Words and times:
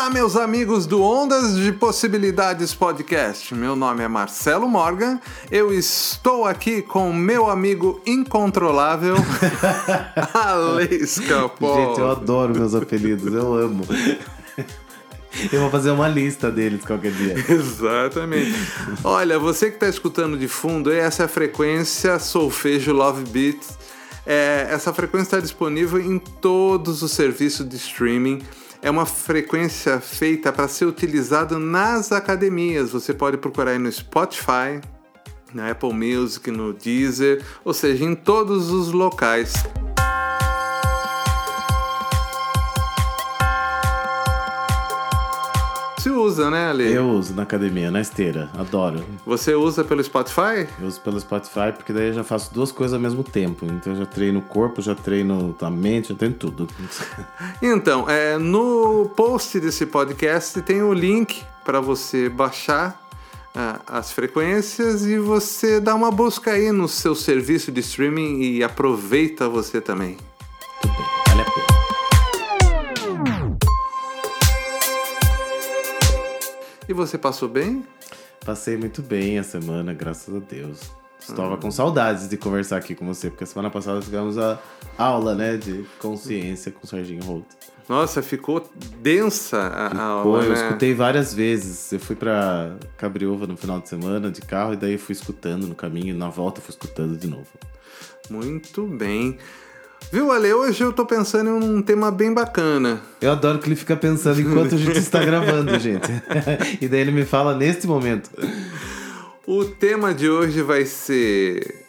Olá, 0.00 0.08
meus 0.08 0.34
amigos 0.34 0.86
do 0.86 1.02
Ondas 1.02 1.56
de 1.56 1.72
Possibilidades 1.72 2.72
Podcast. 2.72 3.54
Meu 3.54 3.76
nome 3.76 4.02
é 4.02 4.08
Marcelo 4.08 4.66
Morgan. 4.66 5.20
Eu 5.50 5.74
estou 5.74 6.46
aqui 6.46 6.80
com 6.80 7.12
meu 7.12 7.50
amigo 7.50 8.00
incontrolável, 8.06 9.14
Alex 10.32 11.18
Capó. 11.18 11.88
Gente, 11.88 12.00
eu 12.00 12.10
adoro 12.10 12.54
meus 12.58 12.74
apelidos, 12.74 13.34
eu 13.34 13.52
amo. 13.54 13.84
Eu 15.52 15.60
vou 15.60 15.70
fazer 15.70 15.90
uma 15.90 16.08
lista 16.08 16.50
deles 16.50 16.82
qualquer 16.82 17.12
dia. 17.12 17.34
Exatamente. 17.46 18.54
Olha, 19.04 19.38
você 19.38 19.68
que 19.68 19.76
está 19.76 19.86
escutando 19.86 20.38
de 20.38 20.48
fundo, 20.48 20.90
essa 20.90 21.24
é 21.24 21.26
a 21.26 21.28
frequência 21.28 22.18
Solfejo 22.18 22.94
Love 22.94 23.24
Beats. 23.24 23.78
É, 24.24 24.66
essa 24.70 24.94
frequência 24.94 25.26
está 25.26 25.40
disponível 25.40 26.00
em 26.00 26.18
todos 26.18 27.02
os 27.02 27.12
serviços 27.12 27.68
de 27.68 27.76
streaming 27.76 28.40
é 28.82 28.90
uma 28.90 29.06
frequência 29.06 30.00
feita 30.00 30.52
para 30.52 30.68
ser 30.68 30.86
utilizada 30.86 31.58
nas 31.58 32.12
academias. 32.12 32.90
Você 32.90 33.12
pode 33.12 33.36
procurar 33.36 33.72
aí 33.72 33.78
no 33.78 33.90
Spotify, 33.90 34.80
na 35.52 35.70
Apple 35.70 35.92
Music, 35.92 36.50
no 36.50 36.72
Deezer, 36.72 37.44
ou 37.64 37.74
seja, 37.74 38.04
em 38.04 38.14
todos 38.14 38.70
os 38.70 38.92
locais. 38.92 39.52
Você 46.00 46.08
usa, 46.08 46.50
né, 46.50 46.70
Ale? 46.70 46.90
Eu 46.90 47.10
uso 47.10 47.34
na 47.34 47.42
academia, 47.42 47.90
na 47.90 48.00
esteira. 48.00 48.50
Adoro. 48.56 49.04
Você 49.26 49.54
usa 49.54 49.84
pelo 49.84 50.02
Spotify? 50.02 50.66
Eu 50.80 50.88
uso 50.88 50.98
pelo 51.02 51.20
Spotify 51.20 51.72
porque 51.76 51.92
daí 51.92 52.06
eu 52.06 52.14
já 52.14 52.24
faço 52.24 52.54
duas 52.54 52.72
coisas 52.72 52.94
ao 52.94 53.00
mesmo 53.00 53.22
tempo. 53.22 53.66
Então 53.66 53.92
eu 53.92 53.98
já 53.98 54.06
treino 54.06 54.38
o 54.38 54.42
corpo, 54.42 54.80
já 54.80 54.94
treino 54.94 55.54
a 55.60 55.70
mente, 55.70 56.08
já 56.08 56.14
treino 56.14 56.36
tudo. 56.36 56.66
Então, 57.60 58.08
é, 58.08 58.38
no 58.38 59.10
post 59.14 59.60
desse 59.60 59.84
podcast 59.84 60.62
tem 60.62 60.82
o 60.82 60.94
link 60.94 61.42
para 61.66 61.80
você 61.80 62.30
baixar 62.30 62.98
uh, 63.54 63.82
as 63.86 64.10
frequências 64.10 65.04
e 65.04 65.18
você 65.18 65.80
dá 65.80 65.94
uma 65.94 66.10
busca 66.10 66.52
aí 66.52 66.72
no 66.72 66.88
seu 66.88 67.14
serviço 67.14 67.70
de 67.70 67.80
streaming 67.80 68.40
e 68.40 68.64
aproveita 68.64 69.50
você 69.50 69.82
também. 69.82 70.16
Tudo 70.80 70.94
bem, 70.94 71.19
E 76.90 76.92
você 76.92 77.16
passou 77.16 77.48
bem? 77.48 77.86
Passei 78.44 78.76
muito 78.76 79.00
bem 79.00 79.38
a 79.38 79.44
semana, 79.44 79.94
graças 79.94 80.34
a 80.34 80.40
Deus. 80.40 80.90
Estava 81.20 81.56
com 81.56 81.70
saudades 81.70 82.28
de 82.28 82.36
conversar 82.36 82.78
aqui 82.78 82.96
com 82.96 83.06
você, 83.06 83.30
porque 83.30 83.44
a 83.44 83.46
semana 83.46 83.70
passada 83.70 84.00
tivemos 84.00 84.36
a 84.36 84.58
aula, 84.98 85.32
né, 85.36 85.56
de 85.56 85.84
consciência 86.00 86.72
com 86.72 86.84
o 86.84 86.88
Serginho 86.88 87.22
Holt. 87.22 87.46
Nossa, 87.88 88.20
ficou 88.22 88.68
densa 89.00 89.68
a, 89.68 89.90
ficou, 89.90 90.04
aula, 90.04 90.42
eu 90.42 90.48
né? 90.52 90.66
escutei 90.66 90.92
várias 90.92 91.32
vezes. 91.32 91.92
Eu 91.92 92.00
fui 92.00 92.16
pra 92.16 92.74
Cabriúva 92.96 93.46
no 93.46 93.56
final 93.56 93.78
de 93.78 93.88
semana 93.88 94.28
de 94.28 94.40
carro 94.40 94.72
e 94.72 94.76
daí 94.76 94.98
fui 94.98 95.12
escutando 95.12 95.68
no 95.68 95.76
caminho, 95.76 96.16
na 96.16 96.28
volta 96.28 96.60
fui 96.60 96.70
escutando 96.70 97.16
de 97.16 97.28
novo. 97.28 97.46
Muito 98.28 98.84
bem. 98.84 99.38
Viu, 100.12 100.32
Ale? 100.32 100.52
Hoje 100.52 100.82
eu 100.82 100.92
tô 100.92 101.06
pensando 101.06 101.50
em 101.50 101.52
um 101.52 101.82
tema 101.82 102.10
bem 102.10 102.34
bacana. 102.34 103.00
Eu 103.20 103.32
adoro 103.32 103.58
que 103.58 103.68
ele 103.68 103.76
fica 103.76 103.96
pensando 103.96 104.40
enquanto 104.40 104.74
a 104.74 104.78
gente 104.78 104.98
está 104.98 105.24
gravando, 105.24 105.78
gente. 105.78 106.08
e 106.80 106.88
daí 106.88 107.00
ele 107.00 107.12
me 107.12 107.24
fala 107.24 107.56
neste 107.56 107.86
momento. 107.86 108.30
O 109.46 109.64
tema 109.64 110.12
de 110.12 110.28
hoje 110.28 110.62
vai 110.62 110.84
ser 110.84 111.84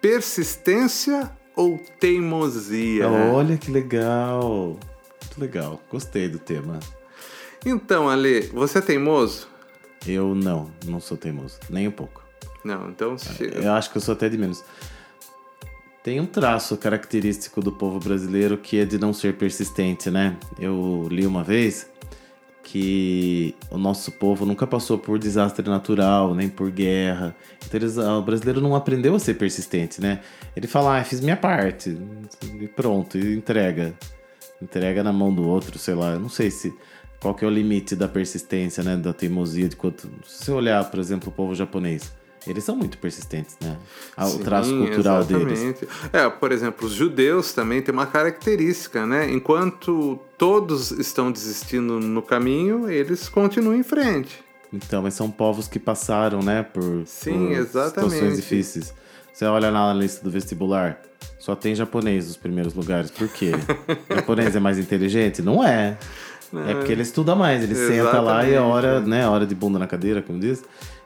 persistência 0.00 1.30
ou 1.54 1.78
teimosia? 1.98 3.08
Olha 3.08 3.56
que 3.56 3.70
legal. 3.70 4.78
Muito 5.22 5.40
legal. 5.40 5.80
Gostei 5.90 6.28
do 6.28 6.38
tema. 6.38 6.80
Então, 7.64 8.08
Ale, 8.08 8.42
você 8.52 8.78
é 8.78 8.80
teimoso? 8.80 9.46
Eu 10.06 10.34
não, 10.34 10.70
não 10.86 10.98
sou 10.98 11.16
teimoso. 11.16 11.58
Nem 11.68 11.86
um 11.86 11.92
pouco. 11.92 12.22
Não, 12.64 12.88
então 12.90 13.16
chega. 13.18 13.58
Eu 13.58 13.72
acho 13.72 13.90
que 13.90 13.98
eu 13.98 14.00
sou 14.00 14.12
até 14.12 14.28
de 14.28 14.36
menos. 14.36 14.64
Tem 16.02 16.18
um 16.18 16.26
traço 16.26 16.78
característico 16.78 17.60
do 17.60 17.70
povo 17.70 17.98
brasileiro 17.98 18.56
que 18.56 18.78
é 18.78 18.86
de 18.86 18.98
não 18.98 19.12
ser 19.12 19.36
persistente, 19.36 20.10
né? 20.10 20.36
Eu 20.58 21.06
li 21.10 21.26
uma 21.26 21.44
vez 21.44 21.90
que 22.62 23.54
o 23.70 23.76
nosso 23.76 24.12
povo 24.12 24.46
nunca 24.46 24.66
passou 24.66 24.96
por 24.96 25.18
desastre 25.18 25.68
natural, 25.68 26.34
nem 26.34 26.48
por 26.48 26.70
guerra. 26.70 27.36
Então 27.66 27.78
eles, 27.78 27.98
o 27.98 28.22
brasileiro 28.22 28.62
não 28.62 28.74
aprendeu 28.74 29.14
a 29.14 29.18
ser 29.18 29.34
persistente, 29.34 30.00
né? 30.00 30.22
Ele 30.56 30.66
fala, 30.66 30.98
ah, 30.98 31.04
fiz 31.04 31.20
minha 31.20 31.36
parte, 31.36 31.98
e 32.58 32.66
pronto, 32.68 33.18
e 33.18 33.34
entrega. 33.34 33.94
Entrega 34.62 35.02
na 35.02 35.12
mão 35.12 35.34
do 35.34 35.46
outro, 35.46 35.78
sei 35.78 35.94
lá. 35.94 36.12
Eu 36.12 36.20
não 36.20 36.28
sei 36.30 36.50
se 36.50 36.72
qual 37.20 37.34
que 37.34 37.44
é 37.44 37.48
o 37.48 37.50
limite 37.50 37.94
da 37.94 38.08
persistência, 38.08 38.82
né? 38.82 38.96
Da 38.96 39.12
teimosia, 39.12 39.68
de 39.68 39.76
quanto. 39.76 40.10
Se 40.24 40.50
olhar, 40.50 40.82
por 40.90 40.98
exemplo, 40.98 41.28
o 41.28 41.32
povo 41.32 41.54
japonês 41.54 42.10
eles 42.46 42.64
são 42.64 42.74
muito 42.74 42.96
persistentes, 42.98 43.56
né? 43.60 43.76
O 44.16 44.26
Sim, 44.26 44.38
traço 44.38 44.70
cultural 44.70 45.20
exatamente. 45.20 45.46
deles. 45.46 45.88
É, 46.12 46.28
por 46.28 46.52
exemplo, 46.52 46.86
os 46.86 46.92
judeus 46.92 47.52
também 47.52 47.82
têm 47.82 47.92
uma 47.92 48.06
característica, 48.06 49.06
né? 49.06 49.30
Enquanto 49.30 50.18
todos 50.38 50.90
estão 50.90 51.30
desistindo 51.30 52.00
no 52.00 52.22
caminho, 52.22 52.90
eles 52.90 53.28
continuam 53.28 53.76
em 53.76 53.82
frente. 53.82 54.42
Então, 54.72 55.02
mas 55.02 55.14
são 55.14 55.30
povos 55.30 55.68
que 55.68 55.78
passaram, 55.78 56.40
né, 56.40 56.62
por, 56.62 57.02
Sim, 57.04 57.48
por 57.48 57.52
exatamente. 57.52 58.12
situações 58.12 58.36
difíceis. 58.36 58.94
Você 59.32 59.44
olha 59.44 59.70
na 59.70 59.92
lista 59.92 60.22
do 60.22 60.30
vestibular, 60.30 61.00
só 61.38 61.56
tem 61.56 61.74
japonês 61.74 62.26
nos 62.28 62.36
primeiros 62.36 62.74
lugares. 62.74 63.10
Por 63.10 63.28
quê? 63.28 63.52
japonês 64.08 64.54
é 64.54 64.60
mais 64.60 64.78
inteligente? 64.78 65.42
Não 65.42 65.64
é. 65.64 65.98
É 66.66 66.74
porque 66.74 66.92
ele 66.92 67.02
estuda 67.02 67.34
mais, 67.34 67.62
ele 67.62 67.74
senta 67.74 68.20
lá 68.20 68.44
e 68.44 68.54
é 68.54 68.60
hora, 68.60 69.00
né, 69.00 69.26
hora 69.28 69.46
de 69.46 69.54
bunda 69.54 69.78
na 69.78 69.86
cadeira, 69.86 70.20
como 70.20 70.38
diz. 70.38 70.62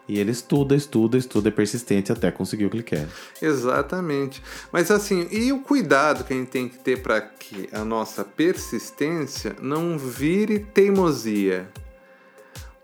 E 0.06 0.18
ele 0.18 0.30
estuda, 0.30 0.76
estuda, 0.76 1.16
estuda, 1.16 1.48
é 1.48 1.52
persistente 1.52 2.12
até 2.12 2.30
conseguir 2.30 2.66
o 2.66 2.70
que 2.70 2.76
ele 2.76 2.82
quer. 2.82 3.08
Exatamente. 3.40 4.42
Mas 4.70 4.90
assim, 4.90 5.26
e 5.30 5.50
o 5.50 5.60
cuidado 5.60 6.24
que 6.24 6.32
a 6.32 6.36
gente 6.36 6.50
tem 6.50 6.68
que 6.68 6.78
ter 6.78 7.02
para 7.02 7.20
que 7.20 7.68
a 7.72 7.84
nossa 7.84 8.22
persistência 8.22 9.56
não 9.60 9.98
vire 9.98 10.58
teimosia? 10.58 11.68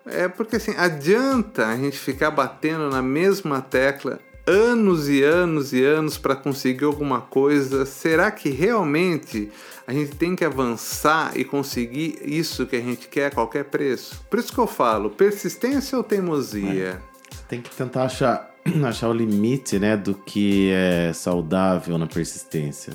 É 0.06 0.28
porque 0.28 0.56
assim, 0.56 0.74
adianta 0.76 1.66
a 1.66 1.76
gente 1.76 1.98
ficar 1.98 2.30
batendo 2.30 2.88
na 2.88 3.02
mesma 3.02 3.60
tecla 3.60 4.18
anos 4.46 5.08
e 5.08 5.22
anos 5.22 5.72
e 5.72 5.84
anos 5.84 6.16
para 6.16 6.34
conseguir 6.34 6.84
alguma 6.84 7.20
coisa? 7.20 7.84
Será 7.84 8.30
que 8.30 8.48
realmente 8.48 9.50
a 9.86 9.92
gente 9.92 10.16
tem 10.16 10.34
que 10.34 10.44
avançar 10.44 11.36
e 11.36 11.44
conseguir 11.44 12.18
isso 12.22 12.66
que 12.66 12.76
a 12.76 12.80
gente 12.80 13.08
quer 13.08 13.26
a 13.26 13.30
qualquer 13.30 13.64
preço? 13.64 14.24
Por 14.28 14.38
isso 14.38 14.52
que 14.52 14.58
eu 14.58 14.66
falo, 14.66 15.10
persistência 15.10 15.96
ou 15.98 16.02
teimosia? 16.02 17.00
É. 17.06 17.09
Tem 17.50 17.60
que 17.60 17.74
tentar 17.74 18.04
achar, 18.04 18.54
achar 18.86 19.08
o 19.08 19.12
limite, 19.12 19.76
né, 19.76 19.96
do 19.96 20.14
que 20.14 20.70
é 20.70 21.12
saudável 21.12 21.98
na 21.98 22.06
persistência. 22.06 22.92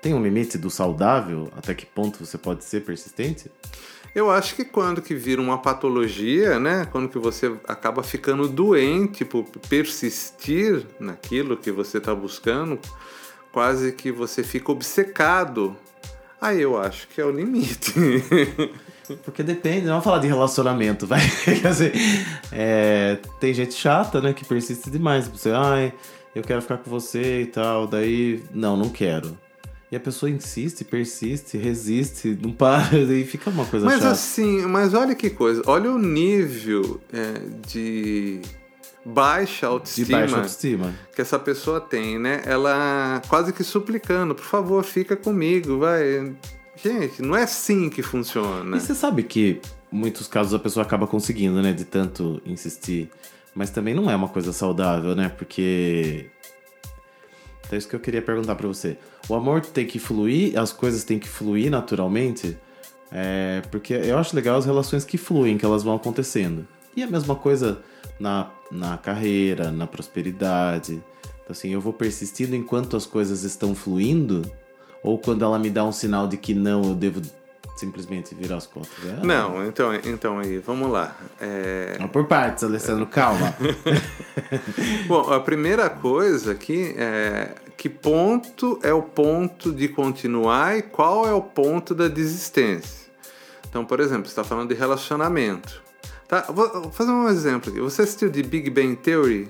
Tem 0.00 0.14
um 0.14 0.22
limite 0.22 0.56
do 0.56 0.70
saudável? 0.70 1.50
Até 1.56 1.74
que 1.74 1.84
ponto 1.84 2.24
você 2.24 2.38
pode 2.38 2.62
ser 2.62 2.82
persistente? 2.82 3.50
Eu 4.14 4.30
acho 4.30 4.54
que 4.54 4.64
quando 4.64 5.02
que 5.02 5.16
vira 5.16 5.42
uma 5.42 5.58
patologia, 5.58 6.60
né? 6.60 6.86
Quando 6.92 7.08
que 7.08 7.18
você 7.18 7.56
acaba 7.66 8.04
ficando 8.04 8.46
doente 8.48 9.24
por 9.24 9.44
persistir 9.68 10.86
naquilo 11.00 11.56
que 11.56 11.72
você 11.72 11.98
está 11.98 12.14
buscando, 12.14 12.78
quase 13.50 13.90
que 13.90 14.12
você 14.12 14.44
fica 14.44 14.70
obcecado. 14.70 15.76
Aí 16.40 16.60
eu 16.60 16.78
acho 16.78 17.08
que 17.08 17.20
é 17.20 17.24
o 17.24 17.32
limite. 17.32 17.94
Porque 19.24 19.42
depende, 19.42 19.82
não 19.82 19.92
vamos 19.92 20.04
falar 20.04 20.18
de 20.18 20.26
relacionamento, 20.26 21.06
vai. 21.08 21.20
Quer 21.44 21.68
dizer, 21.68 21.92
é, 22.50 23.18
tem 23.40 23.52
gente 23.52 23.74
chata, 23.74 24.20
né, 24.20 24.32
que 24.32 24.44
persiste 24.44 24.90
demais. 24.90 25.28
Você, 25.28 25.50
ai, 25.50 25.92
eu 26.34 26.42
quero 26.42 26.62
ficar 26.62 26.78
com 26.78 26.90
você 26.90 27.42
e 27.42 27.46
tal, 27.46 27.86
daí, 27.86 28.42
não, 28.52 28.76
não 28.76 28.88
quero. 28.88 29.36
E 29.90 29.96
a 29.96 30.00
pessoa 30.00 30.30
insiste, 30.30 30.84
persiste, 30.84 31.58
resiste, 31.58 32.38
não 32.40 32.50
para, 32.50 32.88
daí 33.06 33.26
fica 33.26 33.50
uma 33.50 33.66
coisa 33.66 33.84
mas 33.84 33.96
chata. 33.96 34.08
Mas 34.08 34.18
assim, 34.18 34.62
mas 34.62 34.94
olha 34.94 35.14
que 35.14 35.28
coisa, 35.28 35.62
olha 35.66 35.90
o 35.90 35.98
nível 35.98 36.98
é, 37.12 37.42
de 37.66 38.40
baixa 39.04 39.66
autoestima, 39.66 40.06
de 40.06 40.12
baixa 40.12 40.36
autoestima 40.36 40.94
que 41.14 41.20
essa 41.20 41.38
pessoa 41.38 41.80
tem, 41.80 42.18
né? 42.18 42.42
Ela 42.46 43.20
quase 43.28 43.52
que 43.52 43.62
suplicando, 43.62 44.34
por 44.34 44.44
favor, 44.44 44.82
fica 44.82 45.16
comigo, 45.16 45.78
vai. 45.78 46.34
Gente, 46.76 47.20
não 47.22 47.36
é 47.36 47.42
assim 47.42 47.90
que 47.90 48.02
funciona. 48.02 48.76
E 48.76 48.80
você 48.80 48.94
sabe 48.94 49.22
que 49.22 49.60
muitos 49.90 50.26
casos 50.26 50.54
a 50.54 50.58
pessoa 50.58 50.84
acaba 50.84 51.06
conseguindo, 51.06 51.60
né? 51.62 51.72
De 51.72 51.84
tanto 51.84 52.40
insistir. 52.46 53.10
Mas 53.54 53.70
também 53.70 53.94
não 53.94 54.10
é 54.10 54.16
uma 54.16 54.28
coisa 54.28 54.52
saudável, 54.52 55.14
né? 55.14 55.28
Porque 55.28 56.30
Então, 57.66 57.78
isso 57.78 57.88
que 57.88 57.94
eu 57.94 58.00
queria 58.00 58.22
perguntar 58.22 58.54
pra 58.54 58.66
você. 58.66 58.96
O 59.28 59.34
amor 59.34 59.60
tem 59.60 59.86
que 59.86 59.98
fluir, 59.98 60.58
as 60.58 60.72
coisas 60.72 61.04
têm 61.04 61.18
que 61.18 61.28
fluir 61.28 61.70
naturalmente? 61.70 62.56
É, 63.10 63.62
porque 63.70 63.92
eu 63.92 64.16
acho 64.16 64.34
legal 64.34 64.56
as 64.56 64.64
relações 64.64 65.04
que 65.04 65.18
fluem, 65.18 65.58
que 65.58 65.64
elas 65.64 65.82
vão 65.82 65.94
acontecendo. 65.94 66.66
E 66.96 67.02
a 67.02 67.06
mesma 67.06 67.36
coisa 67.36 67.82
na, 68.18 68.50
na 68.70 68.96
carreira, 68.96 69.70
na 69.70 69.86
prosperidade. 69.86 70.94
Então, 71.24 71.50
assim, 71.50 71.70
eu 71.70 71.80
vou 71.80 71.92
persistindo 71.92 72.56
enquanto 72.56 72.96
as 72.96 73.04
coisas 73.04 73.42
estão 73.42 73.74
fluindo? 73.74 74.42
Ou 75.02 75.18
quando 75.18 75.44
ela 75.44 75.58
me 75.58 75.70
dá 75.70 75.84
um 75.84 75.92
sinal 75.92 76.28
de 76.28 76.36
que 76.36 76.54
não, 76.54 76.82
eu 76.84 76.94
devo 76.94 77.20
simplesmente 77.76 78.34
virar 78.34 78.56
as 78.56 78.66
costas? 78.66 78.96
É, 79.04 79.26
Não, 79.26 79.66
então, 79.66 79.94
então 79.94 80.38
aí, 80.38 80.58
vamos 80.58 80.90
lá. 80.90 81.16
É, 81.40 81.98
por 82.12 82.26
partes, 82.26 82.62
Alessandro, 82.62 83.06
calma. 83.06 83.54
Bom, 85.08 85.32
a 85.32 85.40
primeira 85.40 85.90
coisa 85.90 86.52
aqui 86.52 86.94
é 86.96 87.54
que 87.76 87.88
ponto 87.88 88.78
é 88.82 88.92
o 88.92 89.02
ponto 89.02 89.72
de 89.72 89.88
continuar 89.88 90.78
e 90.78 90.82
qual 90.82 91.26
é 91.26 91.32
o 91.32 91.42
ponto 91.42 91.94
da 91.94 92.06
desistência. 92.06 93.10
Então, 93.68 93.84
por 93.84 93.98
exemplo, 93.98 94.26
você 94.26 94.32
está 94.32 94.44
falando 94.44 94.68
de 94.68 94.74
relacionamento. 94.74 95.82
Tá, 96.28 96.42
vou 96.48 96.90
fazer 96.92 97.10
um 97.10 97.28
exemplo 97.28 97.70
aqui. 97.70 97.80
Você 97.80 98.02
assistiu 98.02 98.30
de 98.30 98.42
Big 98.42 98.70
Bang 98.70 98.94
Theory? 98.96 99.48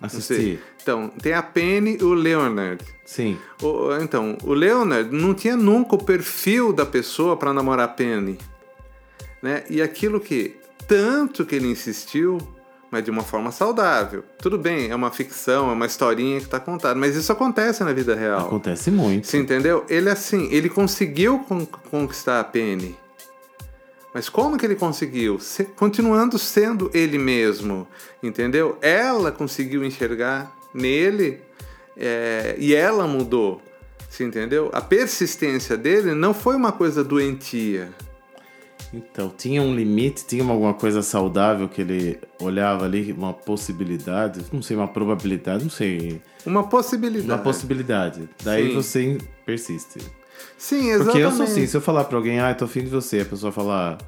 Assisti. 0.00 0.58
Então, 0.88 1.08
tem 1.20 1.34
a 1.34 1.42
Penny 1.42 1.98
e 2.00 2.02
o 2.02 2.14
Leonard. 2.14 2.82
Sim. 3.04 3.36
O- 3.62 3.92
então, 4.00 4.38
o 4.42 4.54
Leonard 4.54 5.14
não 5.14 5.34
tinha 5.34 5.54
nunca 5.54 5.96
o 5.96 6.02
perfil 6.02 6.72
da 6.72 6.86
pessoa 6.86 7.36
para 7.36 7.52
namorar 7.52 7.84
a 7.84 7.88
Penny. 7.92 8.38
Né? 9.42 9.64
E 9.68 9.82
aquilo 9.82 10.18
que, 10.18 10.56
tanto 10.86 11.44
que 11.44 11.54
ele 11.56 11.66
insistiu, 11.68 12.38
mas 12.90 13.04
de 13.04 13.10
uma 13.10 13.22
forma 13.22 13.52
saudável. 13.52 14.24
Tudo 14.38 14.56
bem, 14.56 14.88
é 14.90 14.94
uma 14.94 15.10
ficção, 15.10 15.68
é 15.68 15.74
uma 15.74 15.84
historinha 15.84 16.38
que 16.38 16.46
está 16.46 16.58
contada, 16.58 16.98
mas 16.98 17.14
isso 17.14 17.30
acontece 17.30 17.84
na 17.84 17.92
vida 17.92 18.14
real. 18.14 18.46
Acontece 18.46 18.90
muito. 18.90 19.26
Você 19.26 19.36
entendeu? 19.36 19.84
Ele 19.90 20.08
assim, 20.08 20.48
ele 20.50 20.70
conseguiu 20.70 21.40
con- 21.40 21.66
conquistar 21.90 22.40
a 22.40 22.44
Penny. 22.44 22.96
Mas 24.14 24.30
como 24.30 24.56
que 24.56 24.64
ele 24.64 24.74
conseguiu? 24.74 25.38
Se- 25.38 25.64
continuando 25.64 26.38
sendo 26.38 26.90
ele 26.94 27.18
mesmo, 27.18 27.86
entendeu? 28.22 28.78
Ela 28.80 29.30
conseguiu 29.30 29.84
enxergar 29.84 30.50
nele 30.78 31.40
é, 31.96 32.54
e 32.58 32.74
ela 32.74 33.06
mudou, 33.06 33.60
você 34.08 34.24
entendeu? 34.24 34.70
A 34.72 34.80
persistência 34.80 35.76
dele 35.76 36.14
não 36.14 36.32
foi 36.32 36.54
uma 36.56 36.72
coisa 36.72 37.02
doentia. 37.04 37.90
Então, 38.94 39.28
tinha 39.36 39.60
um 39.60 39.74
limite, 39.74 40.24
tinha 40.26 40.42
alguma 40.42 40.72
coisa 40.72 41.02
saudável 41.02 41.68
que 41.68 41.82
ele 41.82 42.18
olhava 42.40 42.86
ali, 42.86 43.12
uma 43.12 43.34
possibilidade, 43.34 44.40
não 44.50 44.62
sei, 44.62 44.76
uma 44.78 44.88
probabilidade, 44.88 45.62
não 45.64 45.70
sei, 45.70 46.22
Uma 46.46 46.66
possibilidade. 46.66 47.30
uma 47.30 47.38
possibilidade. 47.38 48.28
Daí 48.42 48.68
Sim. 48.68 48.74
você 48.74 49.18
persiste. 49.44 49.98
Sim, 50.56 50.90
exatamente. 50.90 51.04
Porque 51.04 51.18
eu 51.18 51.32
sou 51.32 51.44
assim, 51.44 51.66
se 51.66 51.76
eu 51.76 51.80
falar 51.82 52.04
pra 52.04 52.16
alguém, 52.16 52.40
ah, 52.40 52.54
tô 52.54 52.64
afim 52.64 52.80
de 52.80 52.88
você, 52.88 53.20
a 53.20 53.24
pessoa 53.26 53.52
falar, 53.52 53.98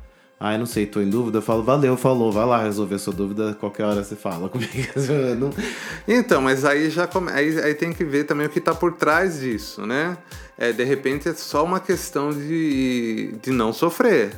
ah, 0.42 0.54
eu 0.54 0.58
não 0.58 0.64
sei, 0.64 0.86
tô 0.86 1.02
em 1.02 1.10
dúvida, 1.10 1.36
eu 1.38 1.42
falo, 1.42 1.62
valeu, 1.62 1.96
falou, 1.98 2.32
vai 2.32 2.46
lá 2.46 2.62
resolver 2.62 2.98
sua 2.98 3.12
dúvida, 3.12 3.54
qualquer 3.60 3.84
hora 3.84 4.02
você 4.02 4.16
fala 4.16 4.48
comigo. 4.48 4.72
Não- 5.38 5.50
Então, 6.08 6.40
mas 6.40 6.64
aí 6.64 6.88
já 6.88 7.06
come... 7.06 7.30
aí, 7.30 7.60
aí 7.60 7.74
tem 7.74 7.92
que 7.92 8.02
ver 8.04 8.24
também 8.24 8.46
o 8.46 8.50
que 8.50 8.58
está 8.58 8.74
por 8.74 8.94
trás 8.94 9.40
disso, 9.40 9.86
né? 9.86 10.16
É, 10.56 10.72
de 10.72 10.82
repente 10.82 11.28
é 11.28 11.34
só 11.34 11.62
uma 11.62 11.78
questão 11.78 12.30
de, 12.30 13.34
de 13.42 13.50
não 13.50 13.70
sofrer. 13.70 14.32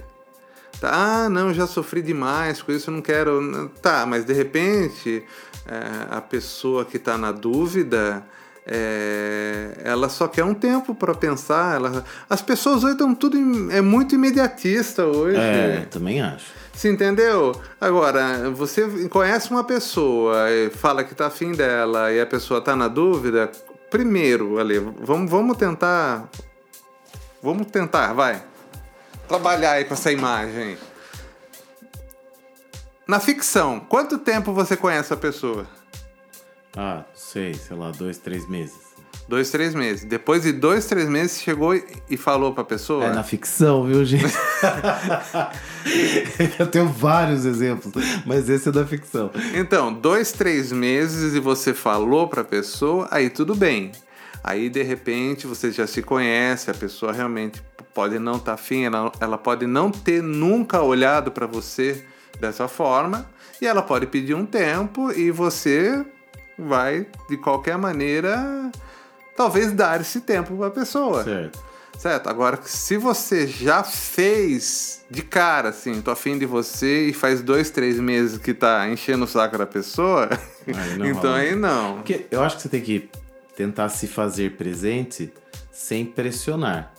Tá? 0.81 0.91
Ah, 0.93 1.29
não, 1.29 1.55
já 1.55 1.69
sofri 1.69 2.03
demais 2.03 2.61
com 2.61 2.73
isso, 2.73 2.91
não 2.91 3.01
quero. 3.01 3.69
Tá, 3.81 4.05
mas 4.05 4.25
de 4.25 4.33
repente 4.33 5.23
é, 5.67 6.07
a 6.11 6.21
pessoa 6.21 6.85
que 6.85 6.97
está 6.97 7.17
na 7.17 7.31
dúvida. 7.31 8.25
É, 8.67 9.73
ela 9.83 10.09
só 10.09 10.29
quer 10.29 10.45
um 10.45 10.55
tempo 10.55 10.95
para 10.95 11.15
pensar. 11.15 11.77
Ela... 11.77 12.05
As 12.29 12.41
pessoas 12.41 12.85
hoje 12.85 12.93
estão 12.93 13.15
tudo. 13.15 13.37
É 13.73 13.81
muito 13.81 14.15
imediatista 14.15 15.05
hoje. 15.05 15.37
É, 15.37 15.87
também 15.91 16.21
acho. 16.21 16.53
Você 16.73 16.91
entendeu? 16.91 17.53
Agora, 17.81 18.51
você 18.51 19.09
conhece 19.09 19.51
uma 19.51 19.63
pessoa 19.63 20.51
e 20.51 20.71
fala 20.71 21.05
que 21.05 21.15
tá 21.15 21.27
afim 21.27 21.53
dela 21.53 22.11
e 22.13 22.21
a 22.21 22.27
pessoa 22.27 22.61
tá 22.61 22.75
na 22.75 22.89
dúvida. 22.89 23.51
Primeiro, 23.91 24.59
ali, 24.59 24.79
vamos, 24.79 25.31
vamos 25.31 25.57
tentar. 25.57 26.29
Vamos 27.43 27.67
tentar, 27.67 28.13
vai. 28.15 28.43
Trabalhar 29.29 29.73
aí 29.73 29.85
com 29.85 29.95
essa 29.95 30.11
imagem. 30.11 30.79
Na 33.07 33.21
ficção, 33.21 33.81
quanto 33.81 34.17
tempo 34.17 34.53
você 34.53 34.77
conhece 34.77 35.13
a 35.13 35.17
pessoa? 35.17 35.67
Ah, 36.77 37.05
sei, 37.15 37.55
sei 37.55 37.77
lá, 37.77 37.91
dois, 37.91 38.19
três 38.19 38.49
meses. 38.49 38.93
Dois, 39.29 39.51
três 39.51 39.75
meses. 39.75 40.05
Depois 40.05 40.43
de 40.43 40.53
dois, 40.53 40.87
três 40.87 41.09
meses, 41.09 41.41
chegou 41.41 41.75
e 41.75 42.17
falou 42.17 42.53
pra 42.53 42.65
pessoa? 42.65 43.05
É 43.05 43.13
na 43.13 43.23
ficção, 43.23 43.85
viu, 43.85 44.05
gente? 44.05 44.25
eu 46.59 46.67
tenho 46.67 46.89
vários 46.89 47.45
exemplos, 47.45 48.05
mas 48.27 48.49
esse 48.49 48.69
é 48.69 48.73
da 48.73 48.85
ficção. 48.85 49.31
Então, 49.55 49.93
dois, 49.93 50.33
três 50.33 50.73
meses 50.73 51.35
e 51.35 51.41
você 51.41 51.73
falou 51.73 52.29
pra 52.29 52.43
pessoa, 52.43 53.07
aí 53.11 53.31
tudo 53.31 53.55
bem. 53.55 53.93
Aí, 54.43 54.69
de 54.69 54.83
repente, 54.83 55.47
você 55.47 55.71
já 55.71 55.87
se 55.87 56.03
conhece, 56.03 56.71
a 56.71 56.75
pessoa 56.75 57.13
realmente 57.13 57.63
pode 57.95 58.19
não 58.19 58.37
estar 58.37 58.55
afim, 58.55 58.85
ela, 58.85 59.13
ela 59.21 59.39
pode 59.39 59.67
não 59.67 59.91
ter 59.91 60.23
nunca 60.23 60.83
olhado 60.83 61.31
pra 61.31 61.47
você 61.47 62.05
dessa 62.41 62.67
forma, 62.67 63.27
e 63.61 63.67
ela 63.67 63.83
pode 63.83 64.07
pedir 64.07 64.35
um 64.35 64.45
tempo 64.45 65.13
e 65.13 65.31
você 65.31 66.05
vai, 66.59 67.07
de 67.29 67.37
qualquer 67.37 67.77
maneira, 67.79 68.71
talvez 69.37 69.73
dar 69.73 70.01
esse 70.01 70.21
tempo 70.21 70.57
pra 70.57 70.71
pessoa. 70.71 71.25
Certo. 71.25 71.73
Certo? 71.99 72.29
Agora, 72.29 72.59
se 72.65 72.97
você 72.97 73.47
já 73.47 73.85
fez 73.85 75.05
de 75.11 75.23
cara, 75.23 75.69
assim, 75.69 76.01
tô 76.01 76.11
afim 76.11 76.39
de 76.39 76.47
você 76.47 77.09
e 77.09 77.13
faz 77.13 77.43
dois, 77.43 77.71
três 77.71 78.01
meses 78.01 78.39
que 78.39 78.53
tá 78.55 78.89
enchendo 78.89 79.25
o 79.25 79.29
saco 79.29 79.57
da 79.59 79.67
pessoa, 79.67 80.29
Aí 80.67 80.99
não 80.99 81.07
então 81.07 81.31
rola. 81.31 81.37
aí 81.37 81.55
não. 81.55 81.97
Porque 81.97 82.27
eu 82.31 82.43
acho 82.43 82.57
que 82.57 82.63
você 82.63 82.69
tem 82.69 82.81
que 82.81 83.09
tentar 83.55 83.89
se 83.91 84.09
fazer 84.09 84.57
presente 84.57 85.33
sem 85.71 86.05
pressionar. 86.05 86.93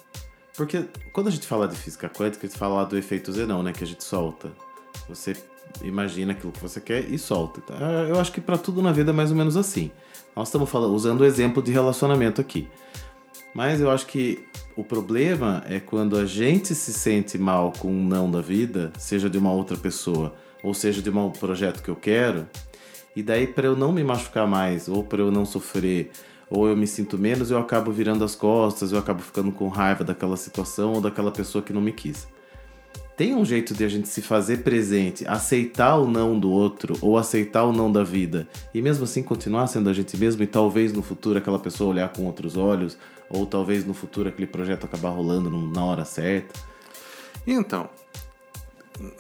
Porque 0.56 0.86
quando 1.12 1.28
a 1.28 1.32
gente 1.32 1.48
fala 1.48 1.68
de 1.68 1.76
física 1.76 2.08
quântica, 2.08 2.46
a 2.46 2.50
gente 2.50 2.58
fala 2.60 2.86
do 2.86 2.96
efeito 2.98 3.32
Zenão, 3.32 3.64
né? 3.64 3.74
Que 3.74 3.84
a 3.84 3.88
gente 3.88 4.04
solta. 4.04 4.52
Você 5.10 5.36
imagina 5.82 6.34
aquilo 6.34 6.52
que 6.52 6.60
você 6.60 6.80
quer 6.80 7.10
e 7.10 7.18
solta. 7.18 7.62
Então, 7.64 7.78
Eu 8.08 8.20
acho 8.20 8.32
que 8.32 8.42
para 8.42 8.58
tudo 8.58 8.82
na 8.82 8.92
vida 8.92 9.12
é 9.12 9.14
mais 9.14 9.32
ou 9.32 9.38
menos 9.38 9.58
assim. 9.58 9.92
Nós 10.36 10.48
estamos 10.48 10.70
falando, 10.70 10.94
usando 10.94 11.22
o 11.22 11.26
exemplo 11.26 11.62
de 11.62 11.72
relacionamento 11.72 12.42
aqui. 12.42 12.68
Mas 13.54 13.80
eu 13.80 13.92
acho 13.92 14.08
que 14.08 14.46
o 14.76 14.84
problema 14.84 15.64
é 15.68 15.80
quando 15.80 16.18
a 16.18 16.26
gente 16.26 16.74
se 16.74 16.92
sente 16.92 17.38
mal 17.38 17.72
com 17.78 17.90
um 17.90 18.04
não 18.04 18.30
da 18.30 18.42
vida, 18.42 18.92
seja 18.98 19.30
de 19.30 19.38
uma 19.38 19.52
outra 19.52 19.78
pessoa, 19.78 20.34
ou 20.64 20.74
seja 20.74 21.02
de 21.02 21.10
um 21.10 21.30
projeto 21.30 21.84
que 21.84 21.90
eu 21.90 21.96
quero, 21.96 22.48
e 23.16 23.22
daí 23.22 23.46
para 23.46 23.68
eu 23.68 23.76
não 23.76 23.92
me 23.92 24.04
machucar 24.04 24.48
mais, 24.48 24.88
ou 24.88 25.04
para 25.04 25.22
eu 25.22 25.32
não 25.32 25.46
sofrer, 25.46 26.10
ou 26.50 26.68
eu 26.68 26.76
me 26.76 26.88
sinto 26.88 27.18
menos, 27.18 27.52
eu 27.52 27.60
acabo 27.60 27.92
virando 27.92 28.24
as 28.24 28.36
costas, 28.36 28.92
eu 28.92 28.98
acabo 28.98 29.22
ficando 29.22 29.52
com 29.52 29.68
raiva 29.68 30.04
daquela 30.04 30.38
situação 30.38 30.94
ou 30.94 31.02
daquela 31.02 31.32
pessoa 31.32 31.64
que 31.64 31.74
não 31.74 31.82
me 31.82 31.92
quis. 31.92 32.28
Tem 33.16 33.36
um 33.36 33.46
jeito 33.46 33.76
de 33.76 33.84
a 33.84 33.88
gente 33.88 34.08
se 34.08 34.22
fazer 34.22 34.64
presente, 34.64 35.24
aceitar 35.28 35.98
o 35.98 36.08
não 36.08 36.40
do 36.40 36.50
outro 36.50 36.98
ou 37.00 37.18
aceitar 37.18 37.64
o 37.64 37.72
não 37.72 37.92
da 37.92 38.04
vida 38.04 38.48
e 38.74 38.82
mesmo 38.82 39.04
assim 39.04 39.22
continuar 39.22 39.68
sendo 39.68 39.90
a 39.90 39.94
gente 39.94 40.18
mesmo 40.18 40.42
e 40.42 40.48
talvez 40.48 40.92
no 40.92 41.04
futuro 41.04 41.38
aquela 41.38 41.60
pessoa 41.60 41.92
olhar 41.92 42.12
com 42.12 42.26
outros 42.26 42.58
olhos 42.58 42.98
ou 43.30 43.46
talvez 43.46 43.86
no 43.86 43.94
futuro 43.94 44.30
aquele 44.30 44.48
projeto 44.48 44.86
acabar 44.86 45.10
rolando 45.10 45.50
na 45.50 45.86
hora 45.86 46.06
certa. 46.06 46.60
Então, 47.46 47.88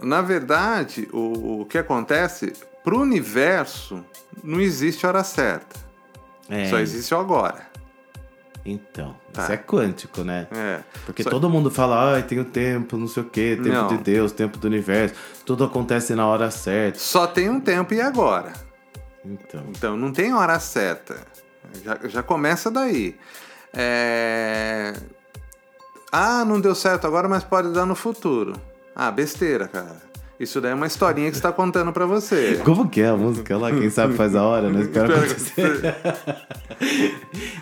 na 0.01 0.21
verdade, 0.21 1.07
o, 1.11 1.61
o 1.61 1.65
que 1.65 1.77
acontece, 1.77 2.53
pro 2.83 2.99
universo, 2.99 4.03
não 4.43 4.59
existe 4.59 5.05
hora 5.05 5.23
certa. 5.23 5.79
É, 6.49 6.69
Só 6.69 6.79
existe 6.79 7.13
o 7.13 7.17
agora. 7.19 7.72
Então, 8.65 9.15
Tá. 9.33 9.43
isso 9.43 9.51
é 9.51 9.57
quântico, 9.57 10.23
né? 10.23 10.47
É. 10.51 10.79
Porque 11.05 11.21
Só- 11.23 11.29
todo 11.29 11.49
mundo 11.49 11.69
fala, 11.69 12.13
ai, 12.15 12.23
tem 12.23 12.39
o 12.39 12.45
tempo, 12.45 12.95
não 12.95 13.07
sei 13.07 13.23
o 13.23 13.25
quê, 13.29 13.55
tempo 13.61 13.75
Não. 13.75 13.87
de 13.87 13.97
Deus, 13.97 14.31
tempo 14.31 14.57
do 14.57 14.67
universo, 14.67 15.15
tudo 15.45 15.65
acontece 15.65 16.15
na 16.15 16.25
hora 16.25 16.49
certa. 16.49 16.97
Só 16.97 17.27
tem 17.27 17.49
um 17.49 17.59
tempo 17.59 17.93
e 17.93 17.99
agora. 18.01 18.53
Então, 19.25 19.63
Então, 19.69 19.97
não 19.97 20.11
tem 20.13 20.33
hora 20.33 20.57
certa. 20.59 21.17
Já, 21.83 21.97
já 22.07 22.23
começa 22.23 22.69
daí. 22.71 23.17
É... 23.73 24.93
Ah, 26.11 26.45
não 26.45 26.61
deu 26.61 26.75
certo 26.75 27.07
agora, 27.07 27.27
mas 27.27 27.43
pode 27.43 27.73
dar 27.73 27.85
no 27.85 27.95
futuro. 27.95 28.53
Ah, 28.95 29.09
besteira, 29.09 29.67
cara. 29.67 30.02
Isso 30.39 30.59
daí 30.59 30.71
é 30.71 30.75
uma 30.75 30.87
historinha 30.87 31.29
que 31.29 31.35
você 31.35 31.39
está 31.39 31.51
contando 31.51 31.93
pra 31.93 32.05
você. 32.05 32.59
como 32.65 32.89
que 32.89 33.01
é 33.01 33.07
a 33.09 33.15
música 33.15 33.57
lá? 33.57 33.71
Quem 33.71 33.89
sabe 33.89 34.15
faz 34.15 34.35
a 34.35 34.43
hora, 34.43 34.69
né? 34.69 34.81
Espera 34.81 35.15
acontecer. 35.15 35.95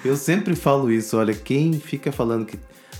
Eu 0.04 0.16
sempre 0.16 0.56
falo 0.56 0.92
isso, 0.92 1.18
olha, 1.18 1.34
quem 1.34 1.74
fica 1.74 2.12
falando 2.12 2.46
que 2.46 2.58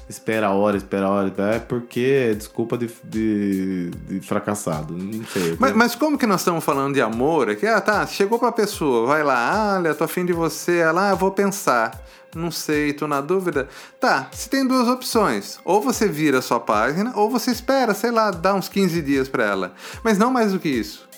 espera 0.10 0.48
a 0.48 0.52
hora, 0.52 0.78
espera 0.78 1.06
a 1.06 1.10
hora. 1.10 1.34
É 1.54 1.60
porque 1.60 2.30
é 2.32 2.34
desculpa 2.34 2.78
de, 2.78 2.90
de, 3.04 3.90
de 3.90 4.20
fracassado. 4.22 4.98
Não 4.98 5.26
sei. 5.26 5.56
Mas, 5.60 5.74
mas, 5.74 5.96
como 5.96 6.18
que 6.18 6.28
nós 6.28 6.42
estamos 6.42 6.64
falando 6.64 6.94
de 6.94 7.02
amor? 7.02 7.50
É 7.50 7.56
que, 7.56 7.66
ah, 7.66 7.82
tá, 7.82 8.06
chegou 8.06 8.40
pra 8.40 8.52
pessoa, 8.52 9.08
vai 9.08 9.24
lá, 9.24 9.78
olha, 9.78 9.96
tô 9.96 10.04
afim 10.04 10.26
de 10.26 10.34
você, 10.34 10.78
ela, 10.78 11.12
ah, 11.12 11.16
vou 11.16 11.32
pensar. 11.32 12.00
Não 12.36 12.50
sei, 12.50 12.94
tô 12.94 13.08
na 13.08 13.20
dúvida. 13.20 13.68
Tá, 14.00 14.30
você 14.32 14.50
tem 14.50 14.66
duas 14.66 14.88
opções. 14.88 15.60
Ou 15.66 15.82
você 15.82 16.08
vira 16.08 16.40
a 16.40 16.42
sua 16.42 16.60
página, 16.60 17.12
ou 17.16 17.30
você 17.30 17.52
espera, 17.52 17.94
sei 17.94 18.12
lá, 18.12 18.32
dá 18.32 18.54
uns 18.54 18.70
15 18.70 19.02
dias 19.02 19.28
pra 19.28 19.44
ela. 19.44 19.74
Mas 20.04 20.18
não 20.18 20.32
mais 20.32 20.54
do 20.54 20.60
que 20.60 20.70
isso. 20.70 21.10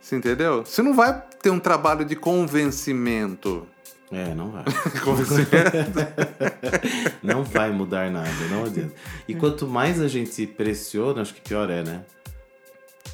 Você 0.00 0.16
entendeu? 0.16 0.64
Você 0.64 0.82
não 0.82 0.94
vai 0.94 1.22
ter 1.42 1.50
um 1.50 1.58
trabalho 1.58 2.04
de 2.04 2.16
convencimento. 2.16 3.66
É, 4.14 4.32
não 4.34 4.50
vai. 4.50 4.64
não 7.20 7.42
vai 7.42 7.72
mudar 7.72 8.10
nada, 8.10 8.30
não 8.48 8.64
adianta. 8.64 8.94
E 9.26 9.34
quanto 9.34 9.66
mais 9.66 10.00
a 10.00 10.06
gente 10.06 10.46
pressiona, 10.46 11.22
acho 11.22 11.34
que 11.34 11.40
pior 11.40 11.68
é, 11.68 11.82
né? 11.82 12.04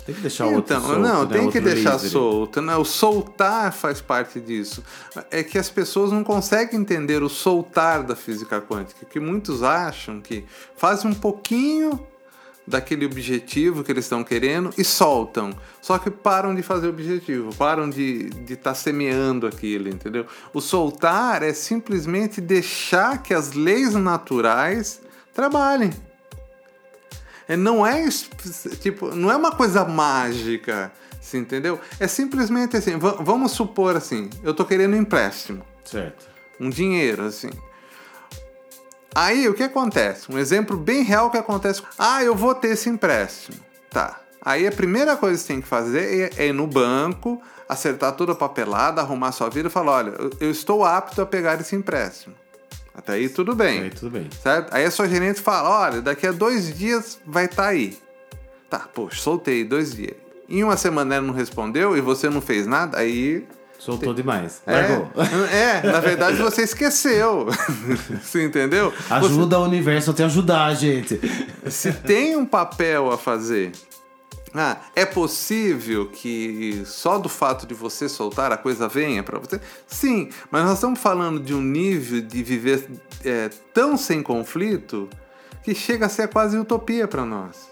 Tem 0.04 0.14
que 0.14 0.20
deixar 0.22 0.46
o 0.46 0.54
outro 0.54 0.74
então, 0.74 0.86
solto, 0.86 1.00
Não, 1.00 1.22
né? 1.22 1.32
tem 1.32 1.44
outro 1.46 1.52
que 1.52 1.60
deixar 1.60 1.92
livre. 1.92 2.08
solto. 2.08 2.60
Né? 2.60 2.76
O 2.76 2.84
soltar 2.84 3.72
faz 3.72 4.00
parte 4.00 4.40
disso. 4.40 4.82
É 5.30 5.42
que 5.42 5.58
as 5.58 5.70
pessoas 5.70 6.10
não 6.10 6.24
conseguem 6.24 6.80
entender 6.80 7.22
o 7.22 7.28
soltar 7.28 8.02
da 8.02 8.16
física 8.16 8.60
quântica. 8.60 9.06
Que 9.06 9.20
muitos 9.20 9.62
acham 9.62 10.20
que 10.20 10.44
fazem 10.76 11.10
um 11.10 11.14
pouquinho 11.14 12.06
daquele 12.70 13.04
objetivo 13.04 13.84
que 13.84 13.92
eles 13.92 14.04
estão 14.04 14.24
querendo 14.24 14.70
e 14.78 14.84
soltam. 14.84 15.54
Só 15.82 15.98
que 15.98 16.10
param 16.10 16.54
de 16.54 16.62
fazer 16.62 16.86
o 16.86 16.90
objetivo, 16.90 17.54
param 17.54 17.90
de 17.90 18.26
estar 18.26 18.44
de 18.44 18.56
tá 18.56 18.74
semeando 18.74 19.46
aquilo, 19.46 19.88
entendeu? 19.88 20.26
O 20.54 20.60
soltar 20.60 21.42
é 21.42 21.52
simplesmente 21.52 22.40
deixar 22.40 23.22
que 23.22 23.34
as 23.34 23.52
leis 23.52 23.94
naturais 23.94 25.02
trabalhem. 25.34 25.90
É, 27.48 27.56
não 27.56 27.84
é 27.84 28.08
tipo, 28.80 29.14
não 29.14 29.30
é 29.30 29.36
uma 29.36 29.50
coisa 29.50 29.84
mágica, 29.84 30.92
você 31.20 31.36
entendeu? 31.36 31.80
É 31.98 32.06
simplesmente 32.06 32.76
assim, 32.76 32.96
vamos 32.96 33.52
supor 33.52 33.96
assim, 33.96 34.30
eu 34.44 34.54
tô 34.54 34.64
querendo 34.64 34.94
um 34.94 34.98
empréstimo. 34.98 35.64
Certo. 35.84 36.28
Um 36.60 36.70
dinheiro, 36.70 37.24
assim. 37.24 37.50
Aí 39.14 39.48
o 39.48 39.54
que 39.54 39.62
acontece? 39.62 40.30
Um 40.30 40.38
exemplo 40.38 40.76
bem 40.76 41.02
real 41.02 41.30
que 41.30 41.38
acontece. 41.38 41.82
Ah, 41.98 42.22
eu 42.22 42.34
vou 42.34 42.54
ter 42.54 42.68
esse 42.68 42.88
empréstimo. 42.88 43.56
Tá. 43.90 44.20
Aí 44.42 44.66
a 44.66 44.72
primeira 44.72 45.16
coisa 45.16 45.36
que 45.36 45.42
você 45.42 45.52
tem 45.52 45.60
que 45.60 45.68
fazer 45.68 46.32
é 46.36 46.46
ir 46.46 46.52
no 46.52 46.66
banco, 46.66 47.42
acertar 47.68 48.12
toda 48.12 48.32
a 48.32 48.34
papelada, 48.34 49.00
arrumar 49.00 49.32
sua 49.32 49.50
vida 49.50 49.68
e 49.68 49.70
falar: 49.70 49.92
olha, 49.92 50.14
eu 50.40 50.50
estou 50.50 50.84
apto 50.84 51.20
a 51.20 51.26
pegar 51.26 51.60
esse 51.60 51.76
empréstimo. 51.76 52.34
Até 52.94 53.14
aí 53.14 53.28
tudo 53.28 53.54
bem. 53.54 53.82
Aí 53.82 53.90
tudo 53.90 54.10
bem. 54.10 54.28
Certo? 54.42 54.74
Aí 54.74 54.84
a 54.84 54.90
sua 54.90 55.08
gerente 55.08 55.40
fala: 55.40 55.86
olha, 55.86 56.00
daqui 56.00 56.26
a 56.26 56.32
dois 56.32 56.76
dias 56.76 57.18
vai 57.26 57.44
estar 57.44 57.64
tá 57.64 57.68
aí. 57.68 57.98
Tá, 58.68 58.88
poxa, 58.94 59.20
soltei 59.20 59.64
dois 59.64 59.94
dias. 59.94 60.14
Em 60.48 60.64
uma 60.64 60.76
semana 60.76 61.16
ela 61.16 61.26
não 61.26 61.34
respondeu 61.34 61.96
e 61.96 62.00
você 62.00 62.28
não 62.28 62.40
fez 62.40 62.66
nada, 62.66 62.98
aí 62.98 63.46
Soltou 63.80 64.12
demais. 64.12 64.62
Largou. 64.66 65.10
É, 65.50 65.80
é, 65.80 65.90
na 65.90 66.00
verdade 66.00 66.36
você 66.36 66.62
esqueceu. 66.62 67.46
você 68.22 68.44
entendeu? 68.44 68.92
Ajuda 69.08 69.56
você... 69.56 69.62
o 69.62 69.66
universo 69.66 70.10
a 70.10 70.14
te 70.14 70.22
ajudar, 70.22 70.74
gente. 70.74 71.18
Se 71.70 71.90
tem 71.90 72.36
um 72.36 72.44
papel 72.44 73.10
a 73.10 73.16
fazer. 73.16 73.72
Ah, 74.54 74.78
é 74.94 75.06
possível 75.06 76.08
que 76.08 76.82
só 76.84 77.18
do 77.18 77.28
fato 77.28 77.66
de 77.66 77.72
você 77.72 78.08
soltar 78.08 78.52
a 78.52 78.56
coisa 78.56 78.88
venha 78.88 79.22
para 79.22 79.38
você? 79.38 79.60
Sim, 79.86 80.28
mas 80.50 80.64
nós 80.64 80.74
estamos 80.74 80.98
falando 80.98 81.40
de 81.40 81.54
um 81.54 81.62
nível 81.62 82.20
de 82.20 82.42
viver 82.42 82.84
é, 83.24 83.48
tão 83.72 83.96
sem 83.96 84.22
conflito 84.22 85.08
que 85.62 85.74
chega 85.74 86.06
a 86.06 86.08
ser 86.08 86.28
quase 86.28 86.58
utopia 86.58 87.06
para 87.06 87.24
nós. 87.24 87.70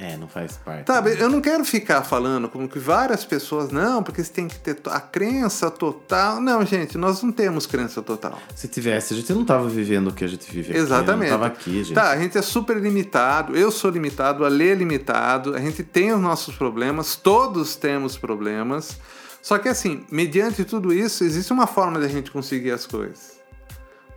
É, 0.00 0.16
não 0.16 0.28
faz 0.28 0.56
parte. 0.64 0.84
Tá, 0.84 1.02
né? 1.02 1.16
eu 1.18 1.28
não 1.28 1.40
quero 1.40 1.64
ficar 1.64 2.04
falando 2.04 2.48
como 2.48 2.68
que 2.68 2.78
várias 2.78 3.24
pessoas, 3.24 3.72
não, 3.72 4.00
porque 4.00 4.22
você 4.22 4.32
tem 4.32 4.46
que 4.46 4.56
ter 4.56 4.78
a 4.86 5.00
crença 5.00 5.70
total. 5.72 6.40
Não, 6.40 6.64
gente, 6.64 6.96
nós 6.96 7.20
não 7.20 7.32
temos 7.32 7.66
crença 7.66 8.00
total. 8.00 8.38
Se 8.54 8.68
tivesse, 8.68 9.14
a 9.14 9.16
gente 9.16 9.32
não 9.32 9.44
tava 9.44 9.68
vivendo 9.68 10.08
o 10.08 10.12
que 10.12 10.24
a 10.24 10.28
gente 10.28 10.48
vive 10.52 10.70
aqui. 10.70 10.78
Exatamente. 10.78 11.30
Não 11.30 11.38
tava 11.38 11.46
aqui, 11.48 11.82
gente. 11.82 11.94
Tá, 11.94 12.10
a 12.10 12.16
gente 12.16 12.38
é 12.38 12.42
super 12.42 12.76
limitado, 12.76 13.56
eu 13.56 13.72
sou 13.72 13.90
limitado, 13.90 14.44
a 14.44 14.48
Lê 14.48 14.70
é 14.70 14.74
limitado, 14.74 15.56
a 15.56 15.58
gente 15.58 15.82
tem 15.82 16.12
os 16.12 16.20
nossos 16.20 16.54
problemas, 16.54 17.16
todos 17.16 17.74
temos 17.74 18.16
problemas. 18.16 18.96
Só 19.42 19.58
que 19.58 19.68
assim, 19.68 20.04
mediante 20.12 20.64
tudo 20.64 20.92
isso, 20.92 21.24
existe 21.24 21.52
uma 21.52 21.66
forma 21.66 21.98
de 21.98 22.06
a 22.06 22.08
gente 22.08 22.30
conseguir 22.30 22.70
as 22.70 22.86
coisas 22.86 23.37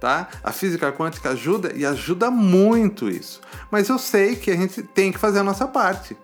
tá? 0.02 0.28
A 0.44 0.52
física 0.52 0.92
quântica 0.92 1.30
ajuda 1.30 1.72
e 1.76 1.86
ajuda 1.86 2.32
muito 2.32 3.08
isso. 3.08 3.40
Mas 3.70 3.88
eu 3.88 4.00
sei 4.00 4.36
que 4.36 4.50
a 4.50 4.56
gente 4.58 4.82
tem 4.82 5.12
que 5.12 5.20
fazer 5.20 5.40
a 5.40 5.44
nossa 5.44 5.68
parte. 5.68 6.18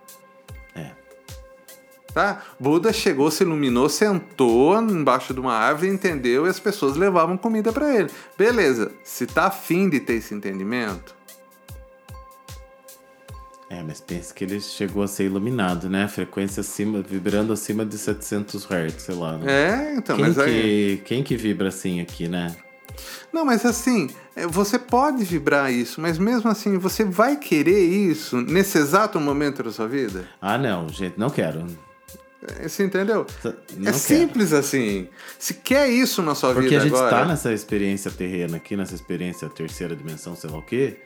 É. 0.75 0.89
Tá? 2.11 2.41
Buda 2.59 2.91
chegou, 2.91 3.29
se 3.29 3.43
iluminou, 3.43 3.87
sentou 3.87 4.81
embaixo 4.81 5.31
de 5.31 5.39
uma 5.39 5.53
árvore, 5.53 5.89
entendeu 5.89 6.47
e 6.47 6.49
as 6.49 6.59
pessoas 6.59 6.97
levavam 6.97 7.37
comida 7.37 7.71
para 7.71 7.95
ele. 7.95 8.09
Beleza. 8.35 8.91
Se 9.03 9.27
tá 9.27 9.45
afim 9.45 9.87
de 9.87 9.99
ter 9.99 10.13
esse 10.13 10.33
entendimento, 10.33 11.15
é, 13.69 13.83
mas 13.83 13.99
pensa 13.99 14.33
que 14.33 14.45
ele 14.45 14.61
chegou 14.61 15.03
a 15.03 15.07
ser 15.09 15.25
iluminado, 15.25 15.89
né? 15.89 16.07
Frequência 16.07 16.61
acima, 16.61 17.01
vibrando 17.01 17.51
acima 17.51 17.85
de 17.85 17.97
700 17.97 18.63
Hz, 18.63 18.93
sei 18.97 19.13
lá. 19.13 19.37
Né? 19.37 19.51
É, 19.51 19.95
então, 19.95 20.15
quem 20.15 20.25
mas 20.25 20.35
que, 20.35 20.41
aí... 20.41 21.01
Quem 21.03 21.21
que 21.21 21.35
vibra 21.35 21.67
assim 21.67 21.99
aqui, 21.99 22.29
né? 22.29 22.55
Não, 23.31 23.45
mas 23.45 23.65
assim, 23.65 24.09
é, 24.35 24.47
você 24.47 24.77
pode 24.79 25.23
vibrar 25.23 25.71
isso, 25.71 25.99
mas 26.01 26.17
mesmo 26.17 26.49
assim, 26.49 26.77
você 26.77 27.03
vai 27.03 27.35
querer 27.35 27.83
isso 27.83 28.41
nesse 28.41 28.77
exato 28.77 29.19
momento 29.19 29.63
da 29.63 29.71
sua 29.71 29.87
vida? 29.87 30.27
Ah, 30.41 30.57
não, 30.57 30.89
gente, 30.89 31.17
não 31.17 31.29
quero. 31.29 31.65
É, 32.59 32.67
você 32.67 32.83
entendeu? 32.83 33.25
Não 33.43 33.51
é 33.51 33.85
quero. 33.85 33.97
simples 33.97 34.53
assim. 34.53 35.07
Se 35.39 35.55
quer 35.55 35.89
isso 35.89 36.21
na 36.21 36.35
sua 36.35 36.53
Porque 36.53 36.69
vida 36.69 36.81
a 36.81 36.83
gente 36.83 36.95
agora... 36.95 37.09
tá 37.09 37.25
nessa 37.25 37.51
experiência 37.51 38.11
terrena 38.11 38.57
aqui, 38.57 38.77
nessa 38.77 38.93
experiência 38.93 39.49
terceira 39.49 39.95
dimensão, 39.95 40.35
sei 40.35 40.49
lá 40.49 40.57
o 40.57 40.61
quê, 40.61 40.97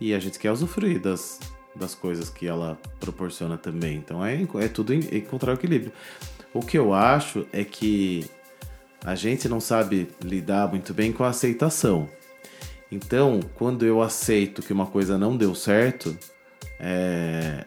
e 0.00 0.12
a 0.12 0.18
gente 0.18 0.38
quer 0.38 0.50
usufruir 0.50 1.00
das, 1.00 1.38
das 1.74 1.94
coisas 1.94 2.28
que 2.28 2.46
ela 2.46 2.78
proporciona 2.98 3.56
também. 3.56 3.96
Então 3.96 4.24
é, 4.24 4.46
é 4.58 4.68
tudo 4.68 4.92
encontrar 4.92 5.52
o 5.52 5.54
equilíbrio. 5.54 5.92
O 6.52 6.60
que 6.60 6.76
eu 6.76 6.92
acho 6.92 7.46
é 7.52 7.62
que 7.62 8.28
a 9.04 9.14
gente 9.14 9.48
não 9.48 9.60
sabe 9.60 10.08
lidar 10.22 10.68
muito 10.68 10.92
bem 10.92 11.12
com 11.12 11.24
a 11.24 11.28
aceitação. 11.28 12.08
Então, 12.92 13.40
quando 13.54 13.86
eu 13.86 14.02
aceito 14.02 14.62
que 14.62 14.72
uma 14.72 14.86
coisa 14.86 15.16
não 15.16 15.36
deu 15.36 15.54
certo 15.54 16.16
é... 16.78 17.64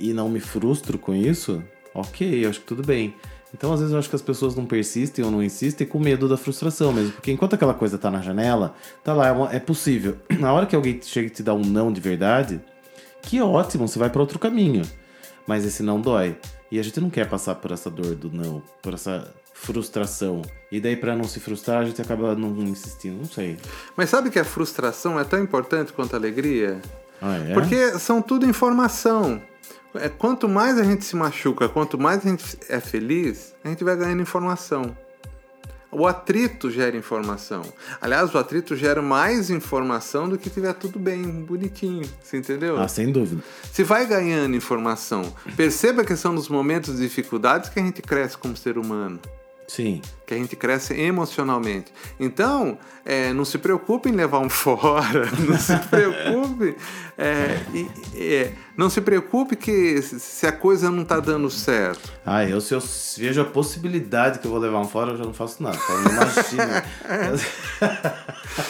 e 0.00 0.12
não 0.12 0.28
me 0.28 0.40
frustro 0.40 0.98
com 0.98 1.14
isso, 1.14 1.62
ok, 1.94 2.46
acho 2.46 2.60
que 2.60 2.66
tudo 2.66 2.82
bem. 2.82 3.14
Então, 3.54 3.72
às 3.72 3.80
vezes, 3.80 3.92
eu 3.92 3.98
acho 3.98 4.08
que 4.08 4.16
as 4.16 4.22
pessoas 4.22 4.56
não 4.56 4.64
persistem 4.64 5.24
ou 5.24 5.30
não 5.30 5.42
insistem 5.42 5.86
com 5.86 5.98
medo 5.98 6.26
da 6.26 6.38
frustração 6.38 6.92
mesmo. 6.92 7.12
Porque 7.12 7.30
enquanto 7.30 7.54
aquela 7.54 7.74
coisa 7.74 7.98
tá 7.98 8.10
na 8.10 8.22
janela, 8.22 8.74
tá 9.04 9.12
lá, 9.12 9.28
é, 9.28 9.56
é 9.56 9.60
possível. 9.60 10.16
Na 10.40 10.52
hora 10.52 10.64
que 10.64 10.74
alguém 10.74 10.98
chega 11.02 11.26
e 11.26 11.30
te 11.30 11.42
dá 11.42 11.52
um 11.52 11.60
não 11.60 11.92
de 11.92 12.00
verdade, 12.00 12.60
que 13.20 13.40
ótimo, 13.42 13.86
você 13.86 13.98
vai 13.98 14.08
para 14.08 14.22
outro 14.22 14.38
caminho. 14.38 14.82
Mas 15.46 15.66
esse 15.66 15.82
não 15.82 16.00
dói. 16.00 16.36
E 16.70 16.78
a 16.78 16.82
gente 16.82 16.98
não 16.98 17.10
quer 17.10 17.28
passar 17.28 17.56
por 17.56 17.70
essa 17.70 17.90
dor 17.90 18.14
do 18.14 18.30
não, 18.32 18.62
por 18.80 18.94
essa 18.94 19.30
frustração. 19.62 20.42
E 20.72 20.80
daí, 20.80 20.96
para 20.96 21.14
não 21.14 21.24
se 21.24 21.38
frustrar, 21.38 21.82
a 21.82 21.84
gente 21.84 22.02
acaba 22.02 22.34
não 22.34 22.50
insistindo, 22.64 23.18
não 23.18 23.24
sei. 23.24 23.56
Mas 23.96 24.10
sabe 24.10 24.28
que 24.28 24.38
a 24.38 24.44
frustração 24.44 25.18
é 25.20 25.24
tão 25.24 25.40
importante 25.40 25.92
quanto 25.92 26.14
a 26.14 26.18
alegria? 26.18 26.80
Ah, 27.20 27.36
é? 27.36 27.54
Porque 27.54 27.96
são 27.98 28.20
tudo 28.20 28.44
informação. 28.44 29.40
É, 29.94 30.08
quanto 30.08 30.48
mais 30.48 30.78
a 30.78 30.82
gente 30.82 31.04
se 31.04 31.14
machuca, 31.14 31.68
quanto 31.68 31.96
mais 31.96 32.26
a 32.26 32.30
gente 32.30 32.58
é 32.68 32.80
feliz, 32.80 33.54
a 33.62 33.68
gente 33.68 33.84
vai 33.84 33.96
ganhando 33.96 34.20
informação. 34.20 34.96
O 35.92 36.06
atrito 36.06 36.70
gera 36.70 36.96
informação. 36.96 37.62
Aliás, 38.00 38.34
o 38.34 38.38
atrito 38.38 38.74
gera 38.74 39.02
mais 39.02 39.50
informação 39.50 40.28
do 40.28 40.38
que 40.38 40.48
tiver 40.48 40.72
tudo 40.72 40.98
bem, 40.98 41.22
bonitinho. 41.22 42.08
Você 42.20 42.38
entendeu? 42.38 42.80
Ah, 42.80 42.88
sem 42.88 43.12
dúvida. 43.12 43.42
Se 43.70 43.84
vai 43.84 44.06
ganhando 44.06 44.56
informação. 44.56 45.22
Perceba 45.54 46.02
que 46.02 46.16
são 46.16 46.32
nos 46.32 46.48
momentos 46.48 46.96
de 46.96 47.02
dificuldades 47.02 47.68
que 47.68 47.78
a 47.78 47.82
gente 47.82 48.00
cresce 48.00 48.38
como 48.38 48.56
ser 48.56 48.78
humano. 48.78 49.20
Sim. 49.74 50.02
Que 50.26 50.34
a 50.34 50.36
gente 50.36 50.54
cresce 50.54 50.92
emocionalmente. 50.92 51.94
Então, 52.20 52.76
é, 53.06 53.32
não 53.32 53.42
se 53.42 53.56
preocupe 53.56 54.10
em 54.10 54.12
levar 54.12 54.40
um 54.40 54.48
fora, 54.50 55.26
não 55.38 55.58
se 55.58 55.74
preocupe. 55.88 56.76
É, 57.16 57.58
é, 58.14 58.52
não 58.76 58.90
se 58.90 59.00
preocupe 59.00 59.56
que 59.56 60.02
se 60.02 60.46
a 60.46 60.52
coisa 60.52 60.90
não 60.90 61.04
está 61.04 61.18
dando 61.20 61.48
certo. 61.48 62.12
Ah, 62.26 62.44
eu 62.44 62.60
se 62.60 62.74
eu 62.74 62.82
vejo 63.16 63.40
a 63.40 63.46
possibilidade 63.46 64.40
que 64.40 64.46
eu 64.46 64.50
vou 64.50 64.60
levar 64.60 64.78
um 64.78 64.84
fora, 64.84 65.12
eu 65.12 65.16
já 65.16 65.24
não 65.24 65.32
faço 65.32 65.62
nada. 65.62 65.78
Não. 65.78 66.22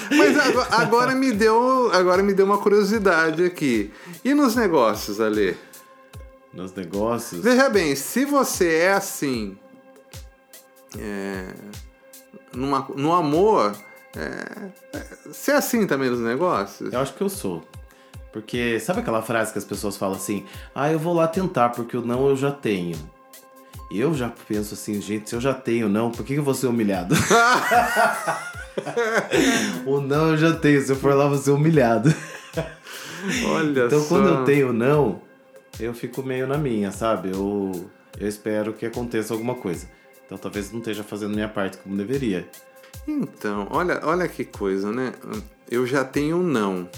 Mas 0.16 0.38
agora, 0.38 0.68
agora, 0.70 1.14
me 1.16 1.32
deu, 1.32 1.90
agora 1.92 2.22
me 2.22 2.32
deu 2.32 2.46
uma 2.46 2.58
curiosidade 2.58 3.44
aqui. 3.44 3.92
E 4.24 4.34
nos 4.34 4.54
negócios, 4.54 5.20
Ale? 5.20 5.56
Nos 6.54 6.72
negócios? 6.72 7.42
Veja 7.42 7.68
bem, 7.68 7.96
se 7.96 8.24
você 8.24 8.74
é 8.74 8.92
assim 8.92 9.58
é, 10.98 11.48
numa, 12.54 12.86
no 12.96 13.12
amor, 13.12 13.76
é, 14.16 14.70
Você 15.26 15.52
é 15.52 15.56
assim 15.56 15.86
também 15.86 16.10
nos 16.10 16.20
negócios? 16.20 16.92
Eu 16.92 17.00
acho 17.00 17.14
que 17.14 17.22
eu 17.22 17.28
sou. 17.28 17.62
Porque 18.32 18.80
sabe 18.80 19.00
aquela 19.00 19.22
frase 19.22 19.52
que 19.52 19.58
as 19.58 19.64
pessoas 19.64 19.96
falam 19.96 20.16
assim: 20.16 20.44
ah, 20.74 20.90
eu 20.90 20.98
vou 20.98 21.14
lá 21.14 21.28
tentar, 21.28 21.68
porque 21.70 21.96
o 21.96 22.04
não 22.04 22.28
eu 22.28 22.36
já 22.36 22.50
tenho. 22.50 22.96
Eu 23.90 24.14
já 24.14 24.32
penso 24.48 24.72
assim, 24.72 25.00
gente, 25.02 25.28
se 25.28 25.36
eu 25.36 25.40
já 25.40 25.52
tenho 25.52 25.86
não, 25.86 26.10
por 26.10 26.24
que 26.24 26.34
eu 26.34 26.42
vou 26.42 26.54
ser 26.54 26.66
humilhado? 26.66 27.14
o 29.84 30.00
não 30.00 30.30
eu 30.30 30.38
já 30.38 30.54
tenho, 30.54 30.80
se 30.80 30.90
eu 30.90 30.96
for 30.96 31.14
lá, 31.14 31.28
vou 31.28 31.36
ser 31.36 31.50
humilhado. 31.50 32.08
Olha 33.46 33.86
então 33.86 34.00
só. 34.00 34.08
quando 34.08 34.28
eu 34.28 34.44
tenho 34.44 34.72
não, 34.72 35.20
eu 35.78 35.92
fico 35.92 36.22
meio 36.22 36.46
na 36.46 36.56
minha, 36.56 36.90
sabe? 36.90 37.32
Eu, 37.32 37.90
eu 38.18 38.26
espero 38.26 38.72
que 38.72 38.86
aconteça 38.86 39.34
alguma 39.34 39.56
coisa. 39.56 39.86
Então 40.32 40.40
talvez 40.40 40.72
não 40.72 40.78
esteja 40.78 41.04
fazendo 41.04 41.34
minha 41.34 41.48
parte 41.48 41.76
como 41.76 41.94
deveria. 41.94 42.48
Então, 43.06 43.68
olha, 43.70 44.00
olha 44.02 44.26
que 44.26 44.46
coisa, 44.46 44.90
né? 44.90 45.12
Eu 45.70 45.86
já 45.86 46.04
tenho 46.04 46.38
um 46.38 46.42
não. 46.42 46.88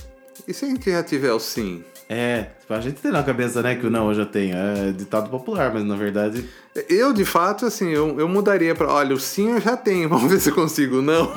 E 0.46 0.54
se 0.54 0.64
a 0.64 0.68
gente 0.68 0.88
já 0.88 1.02
tiver 1.02 1.32
o 1.32 1.40
sim? 1.40 1.82
É, 2.08 2.48
a 2.68 2.80
gente 2.80 3.00
tem 3.00 3.10
na 3.10 3.24
cabeça, 3.24 3.60
né, 3.60 3.74
que 3.74 3.86
o 3.86 3.90
não 3.90 4.10
eu 4.10 4.14
já 4.14 4.24
tenho. 4.26 4.54
É 4.54 4.92
ditado 4.92 5.30
popular, 5.30 5.74
mas 5.74 5.82
na 5.82 5.96
verdade. 5.96 6.48
Eu, 6.88 7.12
de 7.12 7.24
fato, 7.24 7.66
assim, 7.66 7.88
eu, 7.90 8.20
eu 8.20 8.28
mudaria 8.28 8.72
para. 8.72 8.92
Olha, 8.92 9.16
o 9.16 9.18
sim 9.18 9.50
eu 9.50 9.60
já 9.60 9.76
tenho, 9.76 10.08
vamos 10.10 10.30
ver 10.30 10.38
se 10.38 10.50
eu 10.50 10.54
consigo 10.54 10.98
o 10.98 11.02
não. 11.02 11.32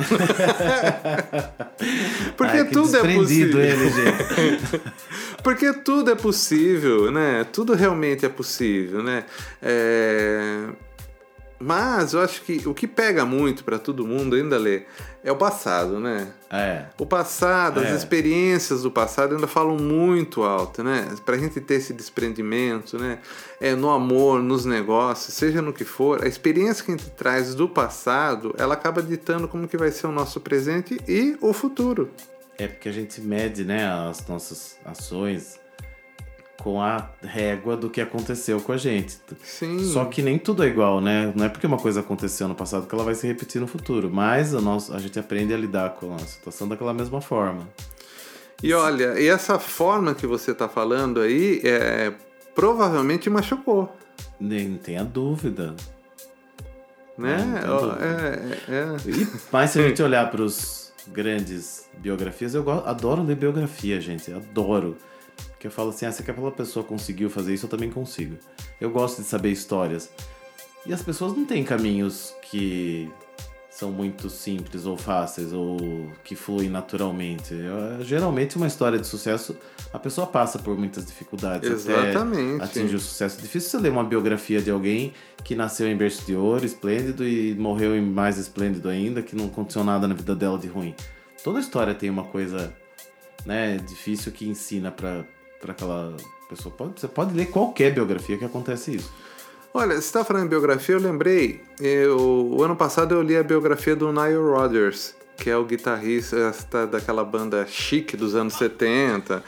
Porque 2.38 2.58
Ai, 2.58 2.66
tudo 2.66 2.96
é 2.96 3.16
possível. 3.16 3.60
ele, 3.60 3.90
gente. 3.90 4.82
Porque 5.42 5.74
tudo 5.74 6.12
é 6.12 6.16
possível, 6.16 7.12
né? 7.12 7.44
Tudo 7.52 7.74
realmente 7.74 8.24
é 8.24 8.30
possível, 8.30 9.02
né? 9.02 9.24
É... 9.62 10.68
Mas 11.60 12.14
eu 12.14 12.22
acho 12.22 12.44
que 12.44 12.68
o 12.68 12.74
que 12.74 12.86
pega 12.88 13.26
muito 13.26 13.64
para 13.64 13.80
todo 13.80 14.06
mundo 14.06 14.36
ainda 14.36 14.58
lê 14.58 14.84
é 15.24 15.32
o 15.32 15.36
passado, 15.36 16.00
né? 16.00 16.28
É. 16.52 16.86
O 17.00 17.06
passado, 17.06 17.80
as 17.80 17.88
É. 17.88 17.96
experiências 17.96 18.84
do 18.84 18.92
passado 18.92 19.34
ainda 19.36 19.48
falam 19.48 19.76
muito 19.76 20.44
alto, 20.44 20.84
né? 20.84 21.08
Pra 21.26 21.36
gente 21.38 21.60
ter 21.60 21.76
esse 21.76 21.94
desprendimento, 21.94 23.00
né? 23.00 23.20
É, 23.60 23.74
no 23.76 23.90
amor, 23.90 24.42
nos 24.42 24.66
negócios, 24.66 25.34
seja 25.34 25.62
no 25.62 25.74
que 25.74 25.84
for, 25.84 26.24
a 26.24 26.28
experiência 26.28 26.86
que 26.86 26.92
a 26.92 26.96
gente 26.98 27.10
traz 27.12 27.56
do 27.56 27.68
passado, 27.68 28.54
ela 28.58 28.76
acaba 28.76 29.02
ditando 29.02 29.48
como 29.48 29.68
que 29.68 29.78
vai 29.78 29.90
ser 29.92 30.06
o 30.08 30.12
nosso 30.12 30.40
presente 30.40 31.02
e 31.08 31.36
o 31.42 31.54
futuro. 31.54 32.10
É 32.58 32.68
porque 32.68 32.90
a 32.90 32.92
gente 32.92 33.20
mede, 33.22 33.64
né, 33.66 33.86
as 34.10 34.26
nossas 34.28 34.78
ações 34.86 35.60
com 36.62 36.82
a 36.82 37.10
régua 37.22 37.78
do 37.78 37.90
que 37.90 38.02
aconteceu 38.02 38.60
com 38.60 38.72
a 38.72 38.78
gente. 38.78 39.18
Sim. 39.44 39.80
Só 39.80 40.06
que 40.06 40.22
nem 40.22 40.38
tudo 40.38 40.64
é 40.64 40.68
igual, 40.68 41.00
né? 41.00 41.32
Não 41.36 41.46
é 41.46 41.50
porque 41.50 41.68
uma 41.68 41.78
coisa 41.78 42.00
aconteceu 42.00 42.48
no 42.48 42.56
passado 42.56 42.88
que 42.88 42.94
ela 42.96 43.04
vai 43.04 43.16
se 43.16 43.28
repetir 43.28 43.62
no 43.62 43.68
futuro. 43.68 44.10
Mas 44.12 44.54
a, 44.56 44.62
nossa, 44.62 44.96
a 44.96 45.00
gente 45.00 45.18
aprende 45.20 45.54
a 45.54 45.58
lidar 45.58 45.92
com 45.92 46.14
a 46.16 46.20
situação 46.20 46.68
daquela 46.68 46.94
mesma 46.94 47.22
forma. 47.22 47.68
E 48.62 48.74
olha, 48.74 49.20
e 49.20 49.28
essa 49.28 49.60
forma 49.60 50.16
que 50.16 50.26
você 50.26 50.54
tá 50.54 50.68
falando 50.68 51.22
aí, 51.22 51.62
é, 51.64 52.12
provavelmente 52.56 53.30
machucou, 53.30 53.96
Nem 54.40 54.78
tenha 54.78 55.04
dúvida. 55.04 55.76
né? 57.18 57.38
É, 58.68 58.72
é, 58.72 58.78
é. 58.78 59.10
E, 59.10 59.28
mas 59.52 59.70
se 59.72 59.80
a 59.80 59.88
gente 59.88 60.02
olhar 60.04 60.30
para 60.32 60.42
os 60.42 60.92
grandes 61.08 61.88
biografias, 62.00 62.56
eu 62.56 62.68
adoro 62.70 63.22
ler 63.22 63.36
biografia, 63.36 64.02
gente. 64.02 64.34
Adoro. 64.34 64.98
Porque 65.58 65.66
eu 65.66 65.72
falo 65.72 65.90
assim, 65.90 66.06
ah, 66.06 66.12
se 66.12 66.22
aquela 66.22 66.52
pessoa 66.52 66.86
conseguiu 66.86 67.32
fazer 67.32 67.52
isso, 67.52 67.66
eu 67.66 67.70
também 67.70 67.90
consigo. 67.90 68.38
Eu 68.80 68.92
gosto 68.92 69.24
de 69.24 69.28
saber 69.28 69.50
histórias. 69.52 70.08
E 70.86 70.94
as 70.94 71.02
pessoas 71.02 71.36
não 71.36 71.46
têm 71.46 71.64
caminhos 71.64 72.32
que 72.44 73.12
são 73.72 73.92
muito 73.92 74.30
simples 74.30 74.86
ou 74.86 74.96
fáceis 74.96 75.52
ou 75.52 76.12
que 76.24 76.36
fluem 76.36 76.70
naturalmente. 76.70 77.56
Eu- 77.56 78.04
geralmente, 78.04 78.56
uma 78.56 78.68
história 78.68 79.00
de 79.00 79.08
sucesso, 79.08 79.58
a 79.92 79.98
pessoa 79.98 80.28
passa 80.28 80.60
por 80.60 80.78
muitas 80.78 81.06
dificuldades 81.08 81.70
Exatamente. 81.70 82.56
até 82.62 82.64
atingir 82.80 82.96
o 82.96 83.00
sucesso. 83.00 83.40
É 83.40 83.42
difícil 83.42 83.72
você 83.72 83.78
ler 83.80 83.92
uma 83.92 84.04
biografia 84.04 84.62
de 84.62 84.70
alguém 84.70 85.12
que 85.44 85.56
nasceu 85.56 85.88
em 85.88 85.98
berço 85.98 86.24
de 86.24 86.36
ouro, 86.36 86.66
esplêndido, 86.66 87.28
e 87.28 87.56
morreu 87.56 87.96
em 87.96 88.02
mais 88.02 88.38
esplêndido 88.38 88.90
ainda, 88.90 89.24
que 89.24 89.36
não 89.36 89.46
aconteceu 89.46 89.84
nada 89.84 90.08
na 90.08 90.14
vida 90.14 90.36
dela 90.36 90.58
de 90.60 90.68
ruim. 90.68 90.94
Toda 91.44 91.60
história 91.60 91.96
tem 91.96 92.10
uma 92.12 92.26
coisa 92.26 92.72
né, 93.46 93.78
difícil 93.78 94.32
que 94.32 94.48
ensina 94.48 94.92
pra, 94.92 95.24
pra 95.60 95.72
aquela 95.72 96.16
pessoa. 96.50 96.74
Pode, 96.76 97.00
você 97.00 97.08
pode 97.08 97.34
ler 97.34 97.48
qualquer 97.48 97.94
biografia 97.94 98.38
que 98.38 98.46
acontece 98.46 98.96
isso. 98.96 99.12
Olha, 99.74 99.94
você 99.94 100.00
está 100.00 100.24
falando 100.24 100.46
em 100.46 100.50
biografia, 100.50 100.96
eu 100.96 101.00
lembrei. 101.00 101.62
Eu, 101.80 102.18
o 102.18 102.64
ano 102.64 102.76
passado 102.76 103.14
eu 103.14 103.22
li 103.22 103.38
a 103.38 103.44
biografia 103.44 103.96
do 103.96 104.12
Nile 104.12 104.38
Rodgers, 104.38 105.16
que 105.38 105.50
é 105.50 105.58
o 105.58 105.66
guitarrista 105.66 106.88
daquela 106.88 107.24
banda 107.24 107.66
chique 107.68 108.18
dos 108.18 108.34
anos 108.34 108.56
70. 108.56 109.44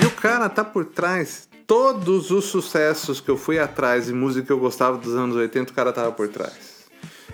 E 0.00 0.06
o 0.06 0.10
cara 0.12 0.48
tá 0.48 0.64
por 0.64 0.86
trás. 0.86 1.48
Todos 1.66 2.30
os 2.30 2.44
sucessos 2.44 3.20
que 3.20 3.28
eu 3.28 3.36
fui 3.36 3.58
atrás 3.58 4.06
de 4.06 4.12
música 4.12 4.46
que 4.46 4.52
eu 4.52 4.58
gostava 4.58 4.96
dos 4.96 5.14
anos 5.14 5.36
80, 5.36 5.72
o 5.72 5.74
cara 5.74 5.92
tava 5.92 6.12
por 6.12 6.28
trás. 6.28 6.75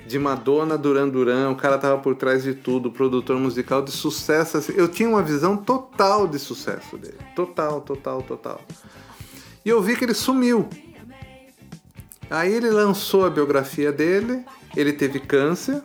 De 0.06 0.18
Madonna, 0.18 0.76
Duran 0.76 1.08
Duran, 1.08 1.50
o 1.50 1.56
cara 1.56 1.78
tava 1.78 1.98
por 1.98 2.14
trás 2.14 2.42
de 2.42 2.54
tudo, 2.54 2.90
produtor 2.90 3.38
musical 3.38 3.82
de 3.82 3.90
sucesso. 3.90 4.58
assim. 4.58 4.72
Eu 4.76 4.88
tinha 4.88 5.08
uma 5.08 5.22
visão 5.22 5.56
total 5.56 6.26
de 6.26 6.38
sucesso 6.38 6.98
dele. 6.98 7.18
Total, 7.34 7.80
total, 7.80 8.22
total. 8.22 8.60
E 9.64 9.68
eu 9.68 9.80
vi 9.80 9.96
que 9.96 10.04
ele 10.04 10.14
sumiu. 10.14 10.68
Aí 12.28 12.52
ele 12.52 12.70
lançou 12.70 13.24
a 13.26 13.30
biografia 13.30 13.92
dele, 13.92 14.44
ele 14.74 14.92
teve 14.92 15.20
câncer, 15.20 15.82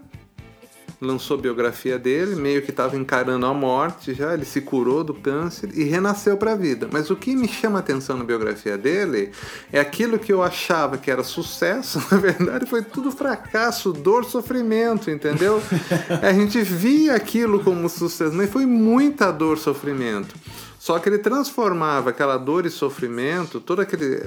lançou 1.00 1.38
a 1.38 1.42
biografia 1.42 2.00
dele, 2.00 2.36
meio 2.36 2.62
que 2.64 2.72
estava 2.72 2.98
encarando 2.98 3.46
a 3.46 3.54
morte 3.54 4.14
já, 4.14 4.34
ele 4.34 4.46
se 4.46 4.62
curou 4.62 5.04
do 5.04 5.14
câncer 5.14 5.70
e 5.78 5.84
renasceu 5.84 6.38
para 6.38 6.54
a 6.54 6.56
vida. 6.56 6.90
Mas 6.92 7.10
o 7.12 7.16
que 7.16 7.36
me 7.36 7.48
chama 7.48 7.78
a 7.78 7.82
atenção 7.82 8.18
na 8.18 8.24
biografia 8.24 8.78
dele 8.78 9.32
é 9.72 9.80
aquilo 9.80 10.18
que 10.18 10.34
eu 10.34 10.42
achava 10.42 10.98
que 10.98 11.12
era 11.12 11.24
sucesso, 11.24 12.04
na 12.10 12.18
verdade 12.18 12.66
foi 12.66 12.82
tudo 12.82 13.12
fracasso, 13.12 13.94
dor, 13.94 14.26
sofrimento, 14.26 15.12
entendeu? 15.12 15.62
a 16.22 16.34
gente 16.34 16.62
via 16.62 17.16
aquilo 17.16 17.64
como 17.64 17.88
sucesso, 17.88 18.34
mas 18.34 18.50
foi 18.50 18.66
muita 18.66 19.32
dor, 19.32 19.58
sofrimento. 19.58 20.36
Só 20.80 20.98
que 21.00 21.10
ele 21.10 21.18
transformava 21.18 22.10
aquela 22.12 22.38
dor 22.38 22.66
e 22.66 22.70
sofrimento, 22.70 23.60
todo 23.60 23.82
aquele 23.82 24.22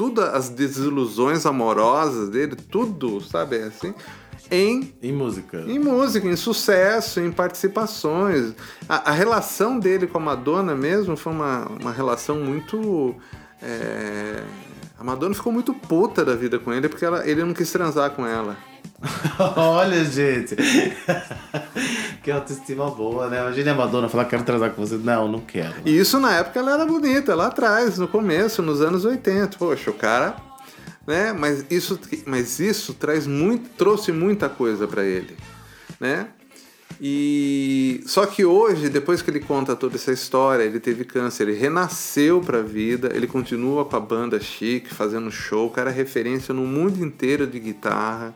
tudo 0.00 0.22
as 0.22 0.48
desilusões 0.48 1.44
amorosas 1.44 2.30
dele, 2.30 2.56
tudo, 2.56 3.20
sabe, 3.20 3.56
assim, 3.56 3.92
em 4.50 4.94
Em 5.02 5.12
música. 5.12 5.58
em 5.68 5.78
música, 5.78 6.26
em 6.26 6.36
sucesso, 6.36 7.20
em 7.20 7.30
participações. 7.30 8.54
A, 8.88 9.10
a 9.10 9.12
relação 9.12 9.78
dele 9.78 10.06
com 10.06 10.16
a 10.16 10.20
Madonna 10.22 10.74
mesmo 10.74 11.18
foi 11.18 11.34
uma, 11.34 11.66
uma 11.78 11.92
relação 11.92 12.36
muito. 12.40 13.14
é, 13.62 14.42
A 14.98 15.04
Madonna 15.04 15.34
ficou 15.34 15.52
muito 15.52 15.74
puta 15.74 16.24
da 16.24 16.34
vida 16.34 16.58
com 16.58 16.72
ele 16.72 16.88
porque 16.88 17.04
ela, 17.04 17.28
ele 17.28 17.44
não 17.44 17.52
quis 17.52 17.70
transar 17.70 18.12
com 18.12 18.26
ela. 18.26 18.56
Olha, 19.54 20.02
gente. 20.02 20.56
Que 22.22 22.30
autoestima 22.30 22.90
boa, 22.90 23.28
né? 23.28 23.40
Imagina 23.40 23.72
a 23.72 23.74
Madonna 23.74 24.08
falar, 24.08 24.26
quero 24.26 24.42
transar 24.44 24.70
com 24.70 24.84
você. 24.84 24.96
Não, 24.96 25.26
não 25.26 25.40
quero. 25.40 25.74
E 25.84 25.98
isso 25.98 26.18
na 26.20 26.36
época 26.36 26.58
ela 26.58 26.72
era 26.74 26.84
bonita, 26.84 27.34
lá 27.34 27.46
atrás, 27.46 27.98
no 27.98 28.06
começo, 28.06 28.62
nos 28.62 28.80
anos 28.80 29.04
80. 29.04 29.56
Poxa, 29.58 29.90
o 29.90 29.94
cara. 29.94 30.36
Né? 31.06 31.32
Mas 31.32 31.64
isso, 31.70 31.98
mas 32.26 32.60
isso 32.60 32.94
traz 32.94 33.26
muito, 33.26 33.70
trouxe 33.70 34.12
muita 34.12 34.48
coisa 34.48 34.86
para 34.86 35.02
ele, 35.02 35.36
né? 35.98 36.28
E 37.00 38.02
só 38.04 38.26
que 38.26 38.44
hoje, 38.44 38.90
depois 38.90 39.22
que 39.22 39.30
ele 39.30 39.40
conta 39.40 39.74
toda 39.74 39.96
essa 39.96 40.12
história, 40.12 40.62
ele 40.62 40.78
teve 40.78 41.02
câncer, 41.04 41.48
ele 41.48 41.58
renasceu 41.58 42.42
para 42.42 42.58
a 42.58 42.62
vida, 42.62 43.10
ele 43.14 43.26
continua 43.26 43.86
com 43.86 43.96
a 43.96 44.00
banda 44.00 44.38
chique, 44.38 44.92
fazendo 44.92 45.30
show, 45.30 45.68
o 45.68 45.70
cara 45.70 45.88
é 45.90 45.92
referência 45.94 46.52
no 46.52 46.66
mundo 46.66 47.02
inteiro 47.02 47.46
de 47.46 47.58
guitarra. 47.58 48.34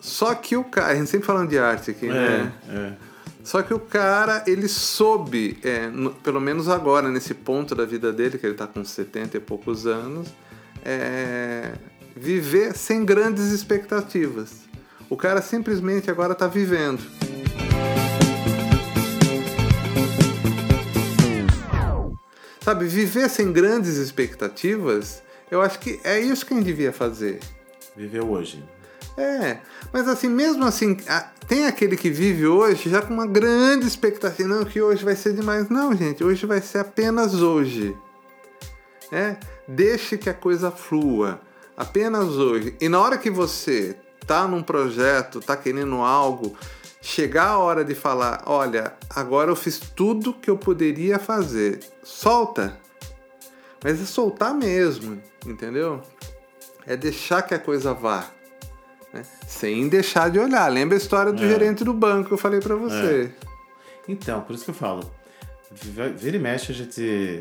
Só 0.00 0.34
que 0.34 0.56
o 0.56 0.64
cara, 0.64 0.92
a 0.92 0.94
gente 0.94 1.10
sempre 1.10 1.26
falando 1.26 1.48
de 1.50 1.58
arte 1.58 1.90
aqui, 1.90 2.06
né? 2.06 2.52
É, 2.68 2.72
é. 2.74 2.92
Só 3.44 3.62
que 3.62 3.72
o 3.72 3.78
cara, 3.78 4.44
ele 4.46 4.68
soube, 4.68 5.58
é, 5.62 5.88
no- 5.88 6.10
pelo 6.10 6.40
menos 6.40 6.68
agora, 6.68 7.08
nesse 7.08 7.34
ponto 7.34 7.74
da 7.74 7.84
vida 7.84 8.12
dele, 8.12 8.38
que 8.38 8.46
ele 8.46 8.54
tá 8.54 8.66
com 8.66 8.84
70 8.84 9.36
e 9.36 9.40
poucos 9.40 9.86
anos, 9.86 10.28
é, 10.84 11.72
viver 12.16 12.74
sem 12.76 13.04
grandes 13.04 13.46
expectativas. 13.46 14.68
O 15.08 15.16
cara 15.16 15.42
simplesmente 15.42 16.10
agora 16.10 16.34
tá 16.34 16.46
vivendo. 16.46 17.00
Sabe, 22.60 22.84
viver 22.86 23.28
sem 23.28 23.50
grandes 23.52 23.96
expectativas, 23.96 25.22
eu 25.50 25.62
acho 25.62 25.78
que 25.78 25.98
é 26.04 26.20
isso 26.20 26.44
que 26.44 26.52
a 26.52 26.56
gente 26.56 26.66
devia 26.66 26.92
fazer. 26.92 27.40
Viveu 27.96 28.30
hoje. 28.30 28.62
É, 29.16 29.58
mas 29.92 30.08
assim, 30.08 30.28
mesmo 30.28 30.64
assim, 30.64 30.96
tem 31.46 31.66
aquele 31.66 31.96
que 31.96 32.10
vive 32.10 32.46
hoje 32.46 32.88
já 32.88 33.02
com 33.02 33.12
uma 33.12 33.26
grande 33.26 33.86
expectativa, 33.86 34.48
não, 34.48 34.64
que 34.64 34.80
hoje 34.80 35.04
vai 35.04 35.16
ser 35.16 35.34
demais. 35.34 35.68
Não, 35.68 35.94
gente, 35.94 36.22
hoje 36.22 36.46
vai 36.46 36.60
ser 36.60 36.78
apenas 36.78 37.34
hoje. 37.34 37.96
É, 39.12 39.36
deixe 39.66 40.16
que 40.16 40.30
a 40.30 40.34
coisa 40.34 40.70
flua. 40.70 41.40
apenas 41.76 42.28
hoje. 42.36 42.76
E 42.80 42.88
na 42.88 43.00
hora 43.00 43.18
que 43.18 43.30
você 43.30 43.96
tá 44.26 44.46
num 44.46 44.62
projeto, 44.62 45.40
tá 45.40 45.56
querendo 45.56 45.96
algo, 45.96 46.54
chegar 47.00 47.48
a 47.48 47.58
hora 47.58 47.84
de 47.84 47.94
falar, 47.94 48.42
olha, 48.46 48.94
agora 49.08 49.50
eu 49.50 49.56
fiz 49.56 49.78
tudo 49.78 50.34
que 50.34 50.50
eu 50.50 50.58
poderia 50.58 51.18
fazer. 51.18 51.80
Solta. 52.04 52.78
Mas 53.82 54.00
é 54.00 54.04
soltar 54.04 54.54
mesmo, 54.54 55.20
entendeu? 55.46 56.02
É 56.86 56.96
deixar 56.96 57.42
que 57.42 57.54
a 57.54 57.58
coisa 57.58 57.94
vá. 57.94 58.30
Né? 59.12 59.22
Sem 59.46 59.88
deixar 59.88 60.30
de 60.30 60.38
olhar. 60.38 60.68
Lembra 60.70 60.96
a 60.96 60.98
história 60.98 61.32
do 61.32 61.42
É. 61.44 61.48
gerente 61.48 61.82
do 61.84 61.92
banco 61.92 62.28
que 62.28 62.34
eu 62.34 62.38
falei 62.38 62.60
pra 62.60 62.76
você. 62.76 63.32
Então, 64.08 64.40
por 64.42 64.54
isso 64.54 64.64
que 64.64 64.70
eu 64.70 64.74
falo. 64.74 65.10
vi- 65.72 66.12
Vira 66.16 66.36
e 66.36 66.40
mexe, 66.40 66.72
a 66.72 66.74
gente 66.74 67.40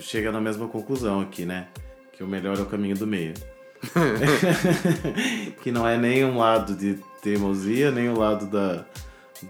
chega 0.00 0.30
na 0.32 0.40
mesma 0.40 0.68
conclusão 0.68 1.20
aqui, 1.20 1.44
né? 1.44 1.68
Que 2.12 2.22
o 2.22 2.26
melhor 2.26 2.58
é 2.58 2.62
o 2.62 2.66
caminho 2.66 2.96
do 2.96 3.06
meio. 3.06 3.34
que 5.62 5.70
não 5.70 5.86
é 5.86 5.96
nem 5.96 6.24
um 6.24 6.38
lado 6.38 6.74
de 6.74 6.98
teimosia, 7.22 7.90
nem 7.90 8.08
o 8.08 8.18
lado 8.18 8.46
da. 8.46 8.84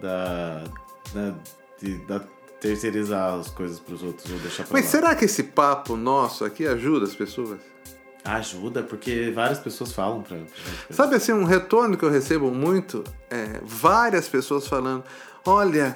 da. 0.00 0.64
da, 1.12 1.34
de- 1.80 1.98
da 2.06 2.20
terceirizar 2.60 3.34
as 3.38 3.50
coisas 3.50 3.78
pros 3.78 4.02
outros 4.02 4.32
ou 4.32 4.38
deixar 4.38 4.62
pra 4.64 4.72
Mas 4.72 4.86
lá. 4.86 4.90
será 4.90 5.14
que 5.14 5.26
esse 5.26 5.42
papo 5.42 5.96
nosso 5.96 6.46
aqui 6.46 6.66
ajuda 6.66 7.04
as 7.04 7.14
pessoas? 7.14 7.60
Ajuda, 8.24 8.82
porque 8.82 9.30
várias 9.34 9.58
pessoas 9.58 9.92
falam 9.92 10.22
pra. 10.22 10.38
Sabe 10.90 11.16
assim, 11.16 11.32
um 11.32 11.44
retorno 11.44 11.96
que 11.96 12.04
eu 12.04 12.10
recebo 12.10 12.50
muito 12.50 13.04
é 13.30 13.60
várias 13.62 14.26
pessoas 14.28 14.66
falando: 14.66 15.04
olha, 15.44 15.94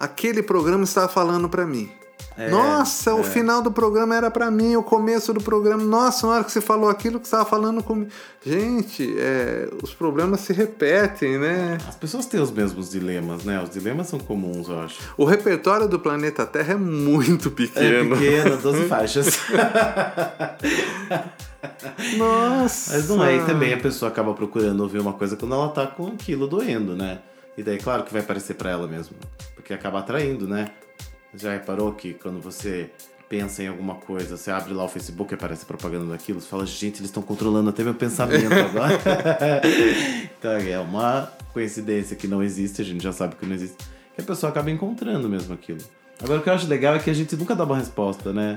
aquele 0.00 0.42
programa 0.42 0.82
estava 0.84 1.08
falando 1.08 1.48
pra 1.48 1.64
mim. 1.64 1.88
É, 2.36 2.50
Nossa, 2.50 3.14
o 3.16 3.20
é. 3.20 3.24
final 3.24 3.60
do 3.60 3.70
programa 3.72 4.14
era 4.14 4.30
pra 4.30 4.48
mim, 4.48 4.76
o 4.76 4.82
começo 4.82 5.32
do 5.34 5.40
programa. 5.40 5.82
Nossa, 5.82 6.24
na 6.24 6.34
hora 6.34 6.44
que 6.44 6.52
você 6.52 6.60
falou 6.60 6.88
aquilo 6.88 7.18
que 7.18 7.26
você 7.26 7.34
estava 7.34 7.48
falando 7.48 7.82
comigo. 7.82 8.12
Gente, 8.44 9.12
é, 9.18 9.68
os 9.82 9.92
problemas 9.92 10.40
se 10.40 10.52
repetem, 10.52 11.36
né? 11.36 11.78
As 11.88 11.96
pessoas 11.96 12.26
têm 12.26 12.40
os 12.40 12.52
mesmos 12.52 12.90
dilemas, 12.90 13.44
né? 13.44 13.60
Os 13.60 13.70
dilemas 13.70 14.06
são 14.06 14.20
comuns, 14.20 14.68
eu 14.68 14.78
acho. 14.80 15.00
O 15.16 15.24
repertório 15.24 15.88
do 15.88 15.98
planeta 15.98 16.46
Terra 16.46 16.74
é 16.74 16.76
muito 16.76 17.48
É 17.48 17.50
pequeno. 17.50 18.16
pequeno, 18.16 18.56
12 18.56 18.84
faixas. 18.90 19.38
Nossa. 22.16 22.94
Mas 22.94 23.08
não 23.08 23.24
é, 23.24 23.36
e 23.36 23.44
também 23.44 23.72
a 23.72 23.78
pessoa 23.78 24.10
acaba 24.10 24.32
procurando 24.34 24.80
ouvir 24.80 24.98
uma 24.98 25.12
coisa 25.12 25.36
quando 25.36 25.54
ela 25.54 25.68
tá 25.68 25.86
com 25.86 26.08
aquilo 26.08 26.46
doendo, 26.46 26.96
né? 26.96 27.20
E 27.56 27.62
daí, 27.62 27.78
claro 27.78 28.04
que 28.04 28.12
vai 28.12 28.22
parecer 28.22 28.54
pra 28.54 28.70
ela 28.70 28.86
mesmo, 28.86 29.16
porque 29.54 29.72
acaba 29.72 29.98
atraindo, 29.98 30.46
né? 30.46 30.70
Já 31.34 31.52
reparou 31.52 31.92
que 31.92 32.14
quando 32.14 32.40
você 32.40 32.90
pensa 33.28 33.62
em 33.62 33.68
alguma 33.68 33.96
coisa, 33.96 34.36
você 34.36 34.50
abre 34.50 34.72
lá 34.72 34.84
o 34.84 34.88
Facebook 34.88 35.32
e 35.32 35.34
aparece 35.34 35.66
propaganda 35.66 36.12
daquilo, 36.12 36.40
você 36.40 36.48
fala, 36.48 36.64
gente, 36.64 37.00
eles 37.00 37.10
estão 37.10 37.22
controlando 37.22 37.68
até 37.68 37.82
meu 37.82 37.94
pensamento 37.94 38.52
agora. 38.52 38.98
então 40.38 40.52
é 40.52 40.78
uma 40.78 41.30
coincidência 41.52 42.16
que 42.16 42.26
não 42.26 42.42
existe, 42.42 42.80
a 42.80 42.84
gente 42.84 43.02
já 43.02 43.12
sabe 43.12 43.36
que 43.36 43.44
não 43.44 43.54
existe, 43.54 43.76
que 44.14 44.20
a 44.20 44.24
pessoa 44.24 44.50
acaba 44.50 44.70
encontrando 44.70 45.28
mesmo 45.28 45.52
aquilo. 45.52 45.80
Agora 46.22 46.40
o 46.40 46.42
que 46.42 46.48
eu 46.48 46.54
acho 46.54 46.66
legal 46.66 46.94
é 46.94 46.98
que 46.98 47.10
a 47.10 47.14
gente 47.14 47.36
nunca 47.36 47.54
dá 47.54 47.64
uma 47.64 47.76
resposta, 47.76 48.32
né? 48.32 48.56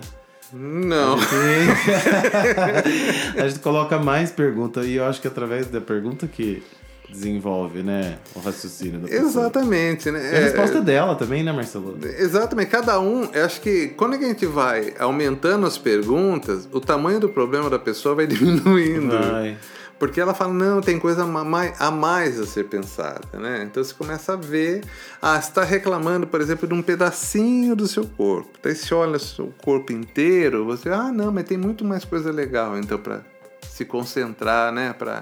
Não. 0.54 1.18
a 3.38 3.48
gente 3.48 3.60
coloca 3.60 4.00
mais 4.00 4.32
pergunta 4.32 4.84
e 4.84 4.96
eu 4.96 5.06
acho 5.06 5.22
que 5.22 5.28
através 5.28 5.68
da 5.68 5.80
pergunta 5.80 6.28
que 6.28 6.64
desenvolve, 7.12 7.84
né, 7.84 8.18
o 8.34 8.40
raciocínio 8.40 9.00
da 9.00 9.08
pessoa. 9.08 9.28
Exatamente, 9.28 10.10
né? 10.10 10.20
A 10.20 10.40
resposta 10.40 10.78
é 10.78 10.82
dela 10.82 11.16
também, 11.16 11.44
né, 11.44 11.52
Marcelo? 11.52 11.98
Exatamente, 12.04 12.70
cada 12.70 13.00
um, 13.00 13.30
eu 13.34 13.46
acho 13.46 13.62
que 13.62 13.90
quando 13.90 14.14
a 14.14 14.18
gente 14.18 14.46
vai 14.46 14.94
aumentando 14.98 15.68
as 15.68 15.78
perguntas, 15.78 16.68
o 16.72 16.80
tamanho 16.80 17.20
do 17.20 17.30
problema 17.30 17.70
da 17.70 17.80
pessoa 17.80 18.16
vai 18.16 18.26
diminuindo. 18.28 19.18
Vai. 19.18 19.58
Porque 20.02 20.20
ela 20.20 20.34
fala, 20.34 20.52
não, 20.52 20.82
tem 20.82 20.98
coisa 20.98 21.22
a 21.22 21.92
mais 21.92 22.40
a 22.40 22.46
ser 22.48 22.64
pensada, 22.64 23.38
né? 23.38 23.62
Então 23.64 23.84
você 23.84 23.94
começa 23.94 24.34
a 24.34 24.36
ver, 24.36 24.84
ah, 25.22 25.40
você 25.40 25.50
está 25.50 25.64
reclamando, 25.64 26.26
por 26.26 26.42
exemplo, 26.42 26.68
de 26.68 26.74
um 26.74 26.82
pedacinho 26.82 27.76
do 27.76 27.88
seu 27.88 28.08
corpo. 28.08 28.58
Daí 28.64 28.74
você 28.74 28.96
olha 28.96 29.18
o 29.18 29.20
seu 29.20 29.54
corpo 29.64 29.94
inteiro, 29.94 30.66
você, 30.66 30.90
ah, 30.90 31.12
não, 31.12 31.32
mas 31.32 31.44
tem 31.44 31.56
muito 31.56 31.86
mais 31.86 32.04
coisa 32.04 32.32
legal, 32.32 32.80
então, 32.80 32.98
para 32.98 33.22
se 33.70 33.86
concentrar, 33.86 34.74
né? 34.74 34.92
Para 34.92 35.22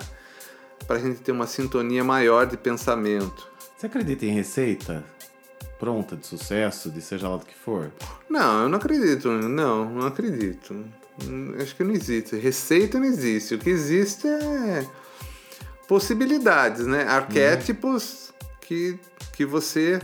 a 0.87 0.97
gente 0.97 1.19
ter 1.19 1.33
uma 1.33 1.45
sintonia 1.45 2.01
maior 2.01 2.45
de 2.45 2.55
pensamento. 2.55 3.49
Você 3.77 3.85
acredita 3.85 4.25
em 4.25 4.31
receita 4.31 5.03
pronta, 5.77 6.15
de 6.15 6.25
sucesso, 6.25 6.89
de 6.89 7.01
seja 7.01 7.27
lá 7.27 7.35
do 7.35 7.45
que 7.45 7.53
for? 7.53 7.91
Não, 8.29 8.63
eu 8.63 8.69
não 8.69 8.77
acredito. 8.77 9.27
Não, 9.27 9.89
não 9.89 10.07
acredito. 10.07 10.85
Hum, 11.27 11.55
Acho 11.62 11.75
que 11.75 11.84
não 11.84 11.93
existe. 11.93 12.36
Receita 12.36 12.99
não 12.99 13.05
existe. 13.05 13.55
O 13.55 13.60
que 13.60 13.69
existe 13.69 14.27
é 14.27 14.86
possibilidades, 15.88 16.86
né? 16.86 17.03
Arquétipos 17.03 18.32
que, 18.62 18.99
que 19.34 19.45
você 19.45 19.99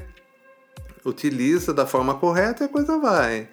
utiliza 1.06 1.74
da 1.74 1.86
forma 1.86 2.16
correta 2.16 2.64
e 2.64 2.66
a 2.66 2.70
coisa 2.70 2.98
vai. 2.98 3.48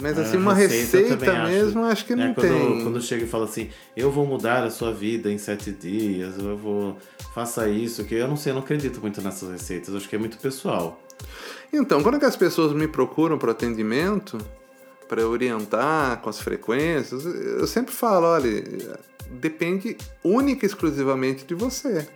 Mas 0.00 0.18
É, 0.18 0.22
assim, 0.22 0.36
uma 0.36 0.52
receita 0.52 1.32
acho. 1.32 1.48
mesmo, 1.50 1.84
acho 1.84 2.04
que 2.04 2.12
É, 2.12 2.16
não 2.16 2.34
quando, 2.34 2.48
tem. 2.48 2.82
quando 2.82 3.00
chega 3.00 3.24
e 3.24 3.28
fala 3.28 3.44
assim, 3.46 3.70
eu 3.96 4.10
vou 4.10 4.26
mudar 4.26 4.62
a 4.64 4.70
sua 4.70 4.92
vida 4.92 5.30
em 5.32 5.38
sete 5.38 5.70
dias, 5.72 6.34
eu 6.38 6.56
vou 6.56 6.96
faça 7.34 7.68
isso, 7.68 8.04
que 8.04 8.14
eu 8.16 8.28
não 8.28 8.36
sei, 8.36 8.50
eu 8.50 8.54
não 8.56 8.62
acredito 8.62 9.00
muito 9.00 9.22
nessas 9.22 9.48
receitas, 9.50 9.94
acho 9.94 10.08
que 10.08 10.16
é 10.16 10.18
muito 10.18 10.36
pessoal. 10.38 11.00
Então, 11.72 12.02
quando 12.02 12.18
que 12.18 12.24
as 12.24 12.36
pessoas 12.36 12.72
me 12.72 12.88
procuram 12.88 13.38
para 13.38 13.52
atendimento, 13.52 14.38
para 15.08 15.26
orientar 15.26 16.18
com 16.20 16.28
as 16.28 16.40
frequências, 16.40 17.24
eu 17.24 17.66
sempre 17.66 17.94
falo, 17.94 18.26
olha, 18.26 18.62
depende 19.30 19.96
única 20.22 20.64
e 20.64 20.68
exclusivamente 20.68 21.44
de 21.44 21.54
você. 21.54 22.06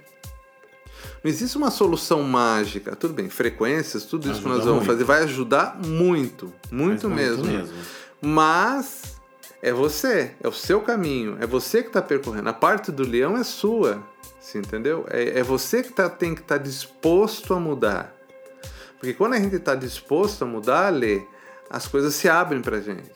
Não 1.24 1.30
existe 1.30 1.56
uma 1.56 1.70
solução 1.70 2.22
mágica. 2.22 2.96
Tudo 2.96 3.14
bem, 3.14 3.28
frequências, 3.28 4.04
tudo 4.04 4.30
isso 4.30 4.40
que 4.40 4.46
Ajuda 4.46 4.56
nós 4.56 4.64
vamos 4.64 4.86
muito. 4.86 4.92
fazer 4.92 5.04
vai 5.04 5.22
ajudar 5.22 5.78
muito, 5.84 6.52
muito 6.70 7.08
mesmo. 7.08 7.44
mesmo. 7.44 7.76
Mas 8.20 9.16
é 9.62 9.72
você, 9.72 10.32
é 10.42 10.48
o 10.48 10.52
seu 10.52 10.80
caminho, 10.80 11.36
é 11.40 11.46
você 11.46 11.82
que 11.82 11.88
está 11.88 12.02
percorrendo. 12.02 12.48
A 12.48 12.52
parte 12.52 12.90
do 12.90 13.04
leão 13.04 13.36
é 13.36 13.44
sua, 13.44 14.02
você 14.40 14.58
entendeu? 14.58 15.06
É, 15.08 15.38
é 15.38 15.42
você 15.42 15.82
que 15.82 15.92
tá, 15.92 16.10
tem 16.10 16.34
que 16.34 16.40
estar 16.40 16.58
disposto 16.58 17.54
a 17.54 17.60
mudar. 17.60 18.14
Porque 18.98 19.14
quando 19.14 19.34
a 19.34 19.40
gente 19.40 19.56
está 19.56 19.74
disposto 19.74 20.42
a 20.42 20.46
mudar, 20.46 20.90
Lê, 20.90 21.22
as 21.72 21.86
coisas 21.88 22.14
se 22.14 22.28
abrem 22.28 22.60
pra 22.60 22.80
gente. 22.80 23.10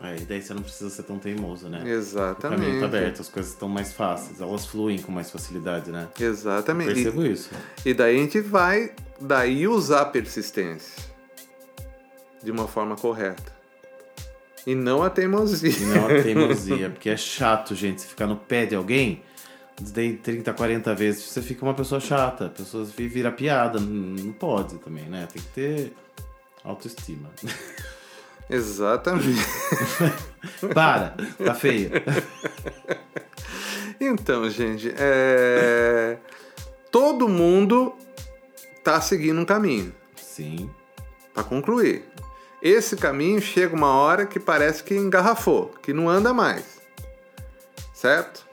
É, 0.00 0.14
e 0.16 0.20
daí 0.20 0.40
você 0.42 0.52
não 0.54 0.62
precisa 0.62 0.90
ser 0.90 1.02
tão 1.04 1.18
teimoso, 1.18 1.68
né? 1.70 1.82
O 1.82 1.88
Exatamente. 1.88 2.60
caminho 2.62 2.80
tá 2.80 2.86
aberto, 2.86 3.20
as 3.22 3.28
coisas 3.30 3.52
estão 3.52 3.68
mais 3.68 3.92
fáceis, 3.94 4.40
elas 4.40 4.66
fluem 4.66 4.98
com 4.98 5.10
mais 5.10 5.30
facilidade, 5.30 5.90
né? 5.90 6.06
Exatamente. 6.20 6.92
Percebo 6.94 7.24
isso. 7.24 7.50
E, 7.84 7.90
e 7.90 7.94
daí 7.94 8.16
a 8.16 8.18
gente 8.22 8.40
vai 8.40 8.92
daí 9.20 9.66
usar 9.66 10.02
a 10.02 10.04
persistência 10.04 11.02
de 12.42 12.50
uma 12.50 12.68
forma 12.68 12.94
correta. 12.94 13.56
E 14.66 14.74
não 14.74 15.02
a 15.02 15.08
teimosia. 15.08 15.70
E 15.70 15.84
não 15.86 16.04
a 16.06 16.08
teimosia, 16.22 16.90
porque 16.90 17.08
é 17.08 17.16
chato, 17.16 17.74
gente, 17.74 18.02
você 18.02 18.08
ficar 18.08 18.26
no 18.26 18.36
pé 18.36 18.66
de 18.66 18.74
alguém, 18.74 19.22
daí 19.80 20.14
30, 20.18 20.52
40 20.52 20.94
vezes, 20.94 21.22
você 21.24 21.40
fica 21.40 21.64
uma 21.64 21.72
pessoa 21.74 22.00
chata, 22.00 22.46
a 22.46 22.50
pessoa 22.50 22.84
vi- 22.84 23.08
vira 23.08 23.32
piada, 23.32 23.80
não 23.80 24.24
não 24.24 24.32
pode 24.32 24.76
também, 24.78 25.04
né? 25.06 25.26
Tem 25.32 25.40
que 25.40 25.48
ter 25.48 25.92
autoestima. 26.62 27.30
Exatamente. 28.48 29.44
Para, 30.72 31.14
tá 31.44 31.54
feio. 31.54 31.90
Então, 33.98 34.48
gente, 34.50 34.92
é... 34.94 36.18
todo 36.90 37.26
mundo 37.26 37.94
tá 38.84 39.00
seguindo 39.00 39.40
um 39.40 39.44
caminho 39.44 39.90
Sim, 40.36 40.68
para 41.32 41.42
concluir. 41.42 42.04
Esse 42.60 42.94
caminho 42.94 43.40
chega 43.40 43.74
uma 43.74 43.94
hora 43.94 44.26
que 44.26 44.38
parece 44.38 44.84
que 44.84 44.94
engarrafou, 44.94 45.72
que 45.82 45.94
não 45.94 46.10
anda 46.10 46.34
mais. 46.34 46.64
Certo? 47.94 48.46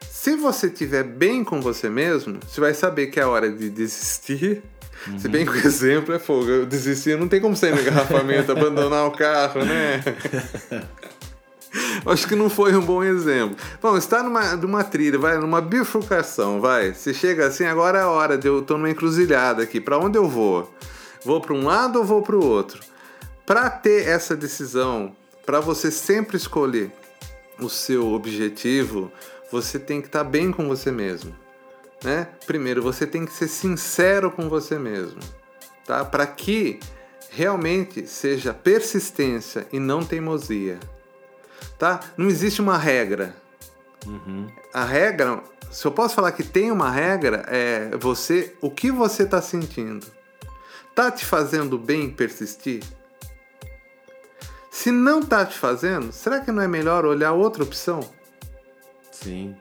Se 0.00 0.36
você 0.36 0.66
estiver 0.66 1.04
bem 1.04 1.42
com 1.42 1.62
você 1.62 1.88
mesmo, 1.88 2.38
você 2.46 2.60
vai 2.60 2.74
saber 2.74 3.06
que 3.06 3.18
é 3.18 3.24
hora 3.24 3.50
de 3.50 3.70
desistir. 3.70 4.62
Se 5.18 5.28
bem 5.28 5.46
que 5.46 5.52
o 5.52 5.56
exemplo 5.56 6.14
é 6.14 6.18
fogo. 6.18 6.48
Eu 6.48 6.66
desistir 6.66 7.18
não 7.18 7.28
tem 7.28 7.40
como 7.40 7.56
sair 7.56 7.74
no 7.74 7.80
engarrafamento, 7.80 8.52
abandonar 8.52 9.06
o 9.06 9.10
carro, 9.10 9.64
né? 9.64 10.02
Acho 12.04 12.26
que 12.26 12.34
não 12.34 12.50
foi 12.50 12.74
um 12.74 12.80
bom 12.80 13.02
exemplo. 13.02 13.56
Bom, 13.80 13.96
está 13.96 14.22
numa, 14.22 14.56
numa 14.56 14.82
trilha, 14.82 15.18
vai, 15.18 15.38
numa 15.38 15.60
bifurcação, 15.60 16.60
vai. 16.60 16.92
Você 16.92 17.14
chega 17.14 17.46
assim, 17.46 17.64
agora 17.64 17.98
é 17.98 18.02
a 18.02 18.08
hora 18.08 18.36
de 18.36 18.48
eu 18.48 18.62
tô 18.62 18.76
numa 18.76 18.90
encruzilhada 18.90 19.62
aqui. 19.62 19.80
Para 19.80 19.98
onde 19.98 20.18
eu 20.18 20.28
vou? 20.28 20.72
Vou 21.24 21.40
para 21.40 21.54
um 21.54 21.64
lado 21.64 21.98
ou 21.98 22.04
vou 22.04 22.22
para 22.22 22.36
o 22.36 22.44
outro? 22.44 22.80
Para 23.46 23.70
ter 23.70 24.08
essa 24.08 24.36
decisão, 24.36 25.14
para 25.44 25.60
você 25.60 25.90
sempre 25.90 26.36
escolher 26.36 26.90
o 27.58 27.68
seu 27.68 28.12
objetivo, 28.12 29.12
você 29.50 29.78
tem 29.78 30.00
que 30.00 30.06
estar 30.06 30.24
bem 30.24 30.52
com 30.52 30.66
você 30.66 30.90
mesmo, 30.90 31.34
né? 32.02 32.28
Primeiro, 32.46 32.82
você 32.82 33.06
tem 33.06 33.24
que 33.24 33.32
ser 33.32 33.48
sincero 33.48 34.30
com 34.30 34.48
você 34.48 34.78
mesmo, 34.78 35.20
tá? 35.84 36.04
Para 36.04 36.26
que 36.26 36.80
realmente 37.30 38.06
seja 38.06 38.52
persistência 38.52 39.66
e 39.72 39.78
não 39.78 40.04
teimosia, 40.04 40.78
tá? 41.78 42.00
Não 42.16 42.26
existe 42.26 42.60
uma 42.60 42.76
regra. 42.76 43.34
A 44.72 44.84
regra, 44.84 45.42
se 45.70 45.86
eu 45.86 45.92
posso 45.92 46.14
falar 46.14 46.32
que 46.32 46.42
tem 46.42 46.70
uma 46.70 46.90
regra, 46.90 47.44
é 47.48 47.96
você, 47.98 48.56
o 48.60 48.70
que 48.70 48.90
você 48.90 49.24
está 49.24 49.42
sentindo. 49.42 50.06
Tá 50.94 51.10
te 51.10 51.24
fazendo 51.24 51.78
bem 51.78 52.10
persistir? 52.10 52.82
Se 54.70 54.90
não 54.90 55.22
tá 55.22 55.44
te 55.44 55.56
fazendo, 55.56 56.12
será 56.12 56.40
que 56.40 56.50
não 56.50 56.62
é 56.62 56.68
melhor 56.68 57.04
olhar 57.04 57.32
outra 57.32 57.62
opção? 57.62 58.00
Sim. 59.10 59.54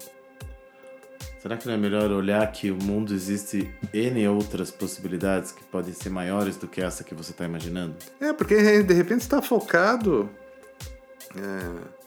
Será 1.39 1.55
que 1.55 1.65
não 1.65 1.73
é 1.73 1.77
melhor 1.77 2.11
olhar 2.11 2.51
que 2.51 2.69
o 2.69 2.75
mundo 2.75 3.13
existe 3.13 3.73
N 3.93 4.27
outras 4.27 4.69
possibilidades 4.71 5.53
que 5.53 5.63
podem 5.63 5.93
ser 5.93 6.09
maiores 6.09 6.57
do 6.57 6.67
que 6.67 6.81
essa 6.81 7.01
que 7.01 7.15
você 7.15 7.31
está 7.31 7.45
imaginando? 7.45 7.95
É, 8.19 8.33
porque 8.33 8.83
de 8.83 8.93
repente 8.93 9.21
está 9.21 9.41
focado 9.41 10.29
é, 11.33 11.99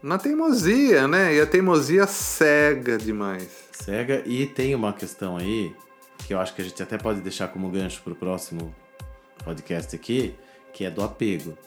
na 0.00 0.16
teimosia, 0.16 1.08
né? 1.08 1.34
E 1.34 1.40
a 1.40 1.46
teimosia 1.46 2.06
cega 2.06 2.96
demais. 2.96 3.48
Cega 3.72 4.22
e 4.24 4.46
tem 4.46 4.76
uma 4.76 4.92
questão 4.92 5.36
aí 5.36 5.74
que 6.24 6.32
eu 6.32 6.38
acho 6.38 6.54
que 6.54 6.62
a 6.62 6.64
gente 6.64 6.80
até 6.80 6.96
pode 6.96 7.20
deixar 7.20 7.48
como 7.48 7.68
gancho 7.70 8.00
para 8.02 8.12
o 8.12 8.16
próximo 8.16 8.72
podcast 9.44 9.96
aqui, 9.96 10.36
que 10.72 10.84
é 10.84 10.90
do 10.90 11.02
apego. 11.02 11.58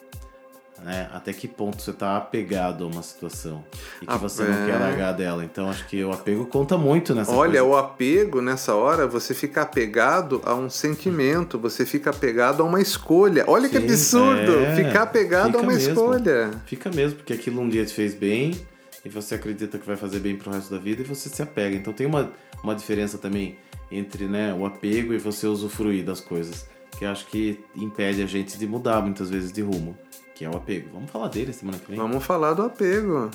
Né? 0.83 1.07
Até 1.13 1.31
que 1.31 1.47
ponto 1.47 1.79
você 1.81 1.91
está 1.91 2.17
apegado 2.17 2.83
a 2.83 2.87
uma 2.87 3.03
situação 3.03 3.63
e 4.01 4.05
que 4.07 4.11
Ah, 4.11 4.17
você 4.17 4.41
é. 4.41 4.47
não 4.47 4.65
quer 4.65 4.77
largar 4.79 5.11
dela. 5.13 5.45
Então 5.45 5.69
acho 5.69 5.85
que 5.87 6.03
o 6.03 6.11
apego 6.11 6.45
conta 6.47 6.75
muito 6.77 7.13
nessa 7.13 7.31
Olha, 7.31 7.59
coisa. 7.61 7.63
o 7.65 7.77
apego 7.77 8.41
nessa 8.41 8.73
hora, 8.73 9.05
você 9.05 9.33
fica 9.35 9.61
apegado 9.61 10.41
a 10.43 10.55
um 10.55 10.69
sentimento, 10.71 11.59
você 11.59 11.85
fica 11.85 12.09
apegado 12.09 12.61
a 12.61 12.65
uma 12.65 12.81
escolha. 12.81 13.43
Olha 13.47 13.69
que 13.69 13.77
Sim, 13.79 13.85
absurdo! 13.85 14.55
é, 14.59 14.75
ficar 14.75 15.03
apegado 15.03 15.45
fica 15.47 15.57
a 15.59 15.61
uma 15.61 15.71
mesmo. 15.71 15.89
escolha. 15.93 16.51
Fica 16.65 16.89
mesmo, 16.89 17.17
porque 17.17 17.33
aquilo 17.33 17.61
um 17.61 17.69
dia 17.69 17.85
te 17.85 17.93
fez 17.93 18.15
bem 18.15 18.59
e 19.05 19.09
você 19.09 19.35
acredita 19.35 19.77
que 19.77 19.85
vai 19.85 19.95
fazer 19.95 20.19
bem 20.19 20.35
pro 20.35 20.51
resto 20.51 20.73
da 20.73 20.79
vida 20.79 21.01
e 21.01 21.05
você 21.05 21.29
se 21.29 21.41
apega. 21.43 21.75
Então 21.75 21.93
tem 21.93 22.07
uma, 22.07 22.31
uma 22.63 22.73
diferença 22.73 23.17
também 23.19 23.55
entre 23.91 24.25
né, 24.25 24.51
o 24.57 24.65
apego 24.65 25.13
e 25.13 25.17
você 25.19 25.45
usufruir 25.45 26.03
das 26.03 26.19
coisas, 26.21 26.65
que 26.97 27.05
acho 27.05 27.27
que 27.27 27.59
impede 27.75 28.23
a 28.23 28.25
gente 28.25 28.57
de 28.57 28.65
mudar 28.65 29.01
muitas 29.01 29.29
vezes 29.29 29.51
de 29.51 29.61
rumo, 29.61 29.97
que 30.41 30.45
é 30.45 30.49
o 30.49 30.57
apego. 30.57 30.89
Vamos 30.91 31.11
falar 31.11 31.27
dele 31.27 31.53
semana 31.53 31.77
que 31.77 31.87
vem? 31.91 31.99
Vamos 31.99 32.23
falar 32.25 32.53
do 32.53 32.63
apego. 32.63 33.29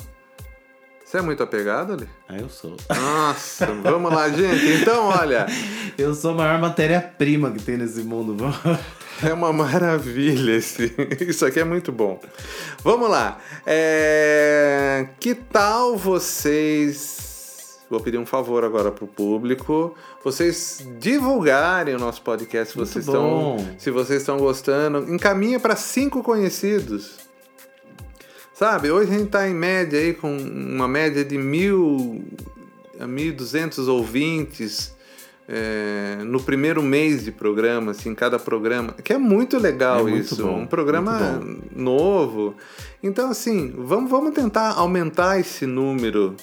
Você 1.05 1.19
é 1.19 1.21
muito 1.21 1.41
apegado 1.41 1.93
ali? 1.93 2.09
Ah, 2.27 2.35
eu 2.35 2.49
sou. 2.49 2.75
Nossa, 2.89 3.65
vamos 3.81 4.11
lá, 4.11 4.27
gente. 4.27 4.81
Então, 4.81 5.05
olha, 5.05 5.45
Eu 5.97 6.13
sou 6.13 6.31
a 6.31 6.33
maior 6.33 6.59
matéria-prima 6.59 7.49
que 7.51 7.63
tem 7.63 7.77
nesse 7.77 8.01
mundo. 8.01 8.35
é 9.23 9.31
uma 9.33 9.53
maravilha 9.53 10.57
esse. 10.57 10.93
Isso 11.25 11.45
aqui 11.45 11.61
é 11.61 11.63
muito 11.63 11.93
bom. 11.93 12.19
Vamos 12.83 13.09
lá. 13.09 13.39
É, 13.65 15.07
Que 15.21 15.33
tal 15.33 15.95
vocês. 15.95 17.79
Vou 17.89 18.01
pedir 18.01 18.17
um 18.17 18.25
favor 18.25 18.65
agora 18.65 18.91
pro 18.91 19.07
público. 19.07 19.95
Vocês 20.27 20.85
divulgarem 20.99 21.95
o 21.95 21.97
nosso 21.97 22.21
podcast 22.21 22.73
se 22.73 22.77
vocês 22.77 23.07
estão. 23.07 23.55
Se 23.77 23.89
vocês 23.89 24.19
estão 24.19 24.37
gostando. 24.37 25.09
Encaminha 25.09 25.57
para 25.57 25.73
cinco 25.77 26.21
conhecidos. 26.21 27.11
Sabe, 28.53 28.91
hoje 28.91 29.09
a 29.09 29.17
gente 29.17 29.29
tá 29.29 29.47
em 29.47 29.53
média 29.53 29.97
aí 29.97 30.13
com 30.13 30.35
uma 30.35 30.85
média 30.85 31.23
de 31.23 31.37
mil 31.37 32.25
a 32.99 33.05
1.200 33.05 33.87
ouvintes 33.87 34.93
é, 35.47 36.17
no 36.25 36.41
primeiro 36.41 36.83
mês 36.83 37.23
de 37.23 37.31
programa, 37.31 37.91
assim, 37.91 38.13
cada 38.13 38.37
programa, 38.37 38.95
que 39.01 39.13
é 39.13 39.17
muito 39.17 39.57
legal 39.57 39.99
É 39.99 40.11
muito 40.11 40.25
isso, 40.25 40.43
bom, 40.43 40.63
um 40.63 40.67
programa 40.67 41.41
novo. 41.73 42.53
Então, 43.01 43.29
assim, 43.29 43.73
vamos, 43.77 44.11
vamos 44.11 44.33
tentar 44.33 44.73
aumentar 44.73 45.39
esse 45.39 45.65
número. 45.65 46.35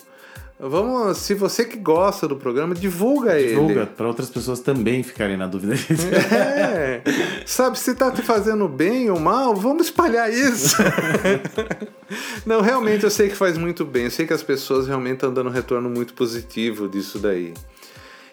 Vamos, 0.58 1.18
se 1.18 1.34
você 1.34 1.64
que 1.64 1.76
gosta 1.76 2.28
do 2.28 2.36
programa, 2.36 2.74
divulga, 2.76 3.36
Divulga 3.38 3.72
ele. 3.72 3.86
para 3.86 4.06
outras 4.06 4.30
pessoas 4.30 4.60
também 4.60 5.02
ficarem 5.02 5.36
na 5.36 5.48
dúvida. 5.48 5.74
É, 6.32 7.02
sabe, 7.44 7.78
se 7.78 7.94
tá 7.94 8.10
te 8.12 8.22
fazendo 8.22 8.68
bem 8.68 9.10
ou 9.10 9.18
mal, 9.18 9.54
vamos 9.56 9.86
espalhar 9.86 10.32
isso. 10.32 10.76
Não, 12.46 12.60
realmente 12.60 13.04
eu 13.04 13.10
sei 13.10 13.28
que 13.28 13.34
faz 13.36 13.58
muito 13.58 13.84
bem. 13.84 14.04
Eu 14.04 14.10
sei 14.10 14.26
que 14.26 14.32
as 14.32 14.42
pessoas 14.44 14.86
realmente 14.86 15.14
estão 15.14 15.34
dando 15.34 15.48
um 15.48 15.52
retorno 15.52 15.90
muito 15.90 16.14
positivo 16.14 16.88
disso 16.88 17.18
daí. 17.18 17.52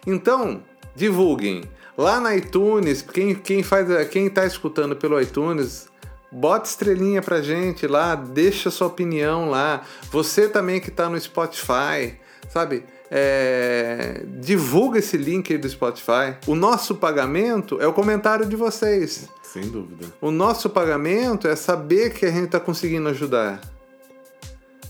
Então, 0.05 0.61
divulguem. 0.95 1.63
Lá 1.97 2.19
na 2.19 2.35
iTunes, 2.35 3.01
quem, 3.01 3.35
quem, 3.35 3.63
faz, 3.63 3.87
quem 4.09 4.29
tá 4.29 4.45
escutando 4.45 4.95
pelo 4.95 5.19
iTunes, 5.19 5.87
bota 6.31 6.69
estrelinha 6.69 7.21
pra 7.21 7.41
gente 7.41 7.85
lá, 7.87 8.15
deixa 8.15 8.71
sua 8.71 8.87
opinião 8.87 9.49
lá. 9.49 9.81
Você 10.11 10.47
também 10.47 10.79
que 10.79 10.89
tá 10.89 11.09
no 11.09 11.19
Spotify, 11.19 12.15
sabe? 12.49 12.85
É, 13.09 14.23
divulga 14.39 14.99
esse 14.99 15.17
link 15.17 15.51
aí 15.51 15.57
do 15.57 15.69
Spotify. 15.69 16.37
O 16.47 16.55
nosso 16.55 16.95
pagamento 16.95 17.81
é 17.81 17.87
o 17.87 17.91
comentário 17.91 18.45
de 18.45 18.55
vocês. 18.55 19.27
Sem 19.43 19.63
dúvida. 19.63 20.05
O 20.21 20.31
nosso 20.31 20.69
pagamento 20.69 21.45
é 21.47 21.57
saber 21.57 22.13
que 22.13 22.25
a 22.25 22.31
gente 22.31 22.45
está 22.45 22.59
conseguindo 22.59 23.09
ajudar. 23.09 23.59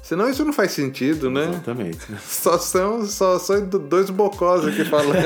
Senão 0.04 0.30
isso 0.30 0.46
não 0.46 0.54
faz 0.54 0.72
sentido, 0.74 1.32
né? 1.32 1.50
Exatamente. 1.50 2.06
Só 2.22 2.60
são 2.60 3.06
só, 3.06 3.40
só 3.40 3.60
dois 3.60 4.10
bocós 4.10 4.68
aqui 4.68 4.86
falando. 4.86 5.18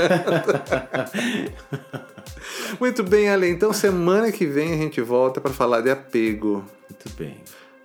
Muito 2.80 3.04
bem, 3.04 3.30
Ale. 3.30 3.50
Então 3.50 3.72
semana 3.74 4.32
que 4.32 4.46
vem 4.46 4.74
a 4.74 4.78
gente 4.78 5.02
volta 5.02 5.40
para 5.40 5.52
falar 5.52 5.82
de 5.82 5.90
apego. 5.90 6.64
Muito 6.90 7.10
bem. 7.18 7.38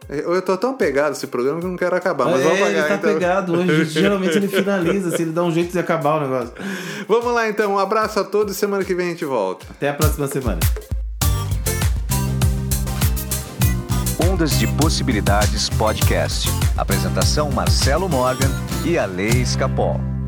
Eu 0.08 0.42
tô 0.42 0.56
tão 0.56 0.74
pegado 0.74 1.12
esse 1.12 1.28
programa 1.28 1.60
que 1.60 1.66
eu 1.66 1.70
não 1.70 1.76
quero 1.76 1.94
acabar, 1.94 2.24
mas 2.24 2.40
é, 2.40 2.42
vamos 2.42 2.58
ele 2.58 2.82
pagar 2.82 2.88
tá 2.88 2.94
então. 2.94 3.12
pegado 3.12 3.52
hoje. 3.54 3.84
Geralmente 4.00 4.36
ele 4.36 4.48
finaliza, 4.48 5.16
se 5.16 5.22
ele 5.22 5.30
dá 5.30 5.44
um 5.44 5.52
jeito 5.52 5.70
de 5.70 5.78
acabar 5.78 6.16
o 6.16 6.20
negócio. 6.22 6.52
Vamos 7.06 7.32
lá 7.32 7.48
então. 7.48 7.74
Um 7.74 7.78
abraço 7.78 8.18
a 8.18 8.24
todos 8.24 8.56
e 8.56 8.58
semana 8.58 8.82
que 8.82 8.92
vem 8.92 9.06
a 9.06 9.10
gente 9.10 9.24
volta. 9.24 9.66
Até 9.70 9.88
a 9.88 9.94
próxima 9.94 10.26
semana. 10.26 10.58
Ondas 14.28 14.58
de 14.58 14.66
Possibilidades 14.66 15.68
Podcast. 15.70 16.48
Apresentação 16.76 17.50
Marcelo 17.52 18.08
Morgan 18.08 18.50
e 18.84 18.98
a 18.98 19.06
Lei 19.06 19.42
Escapol. 19.42 20.19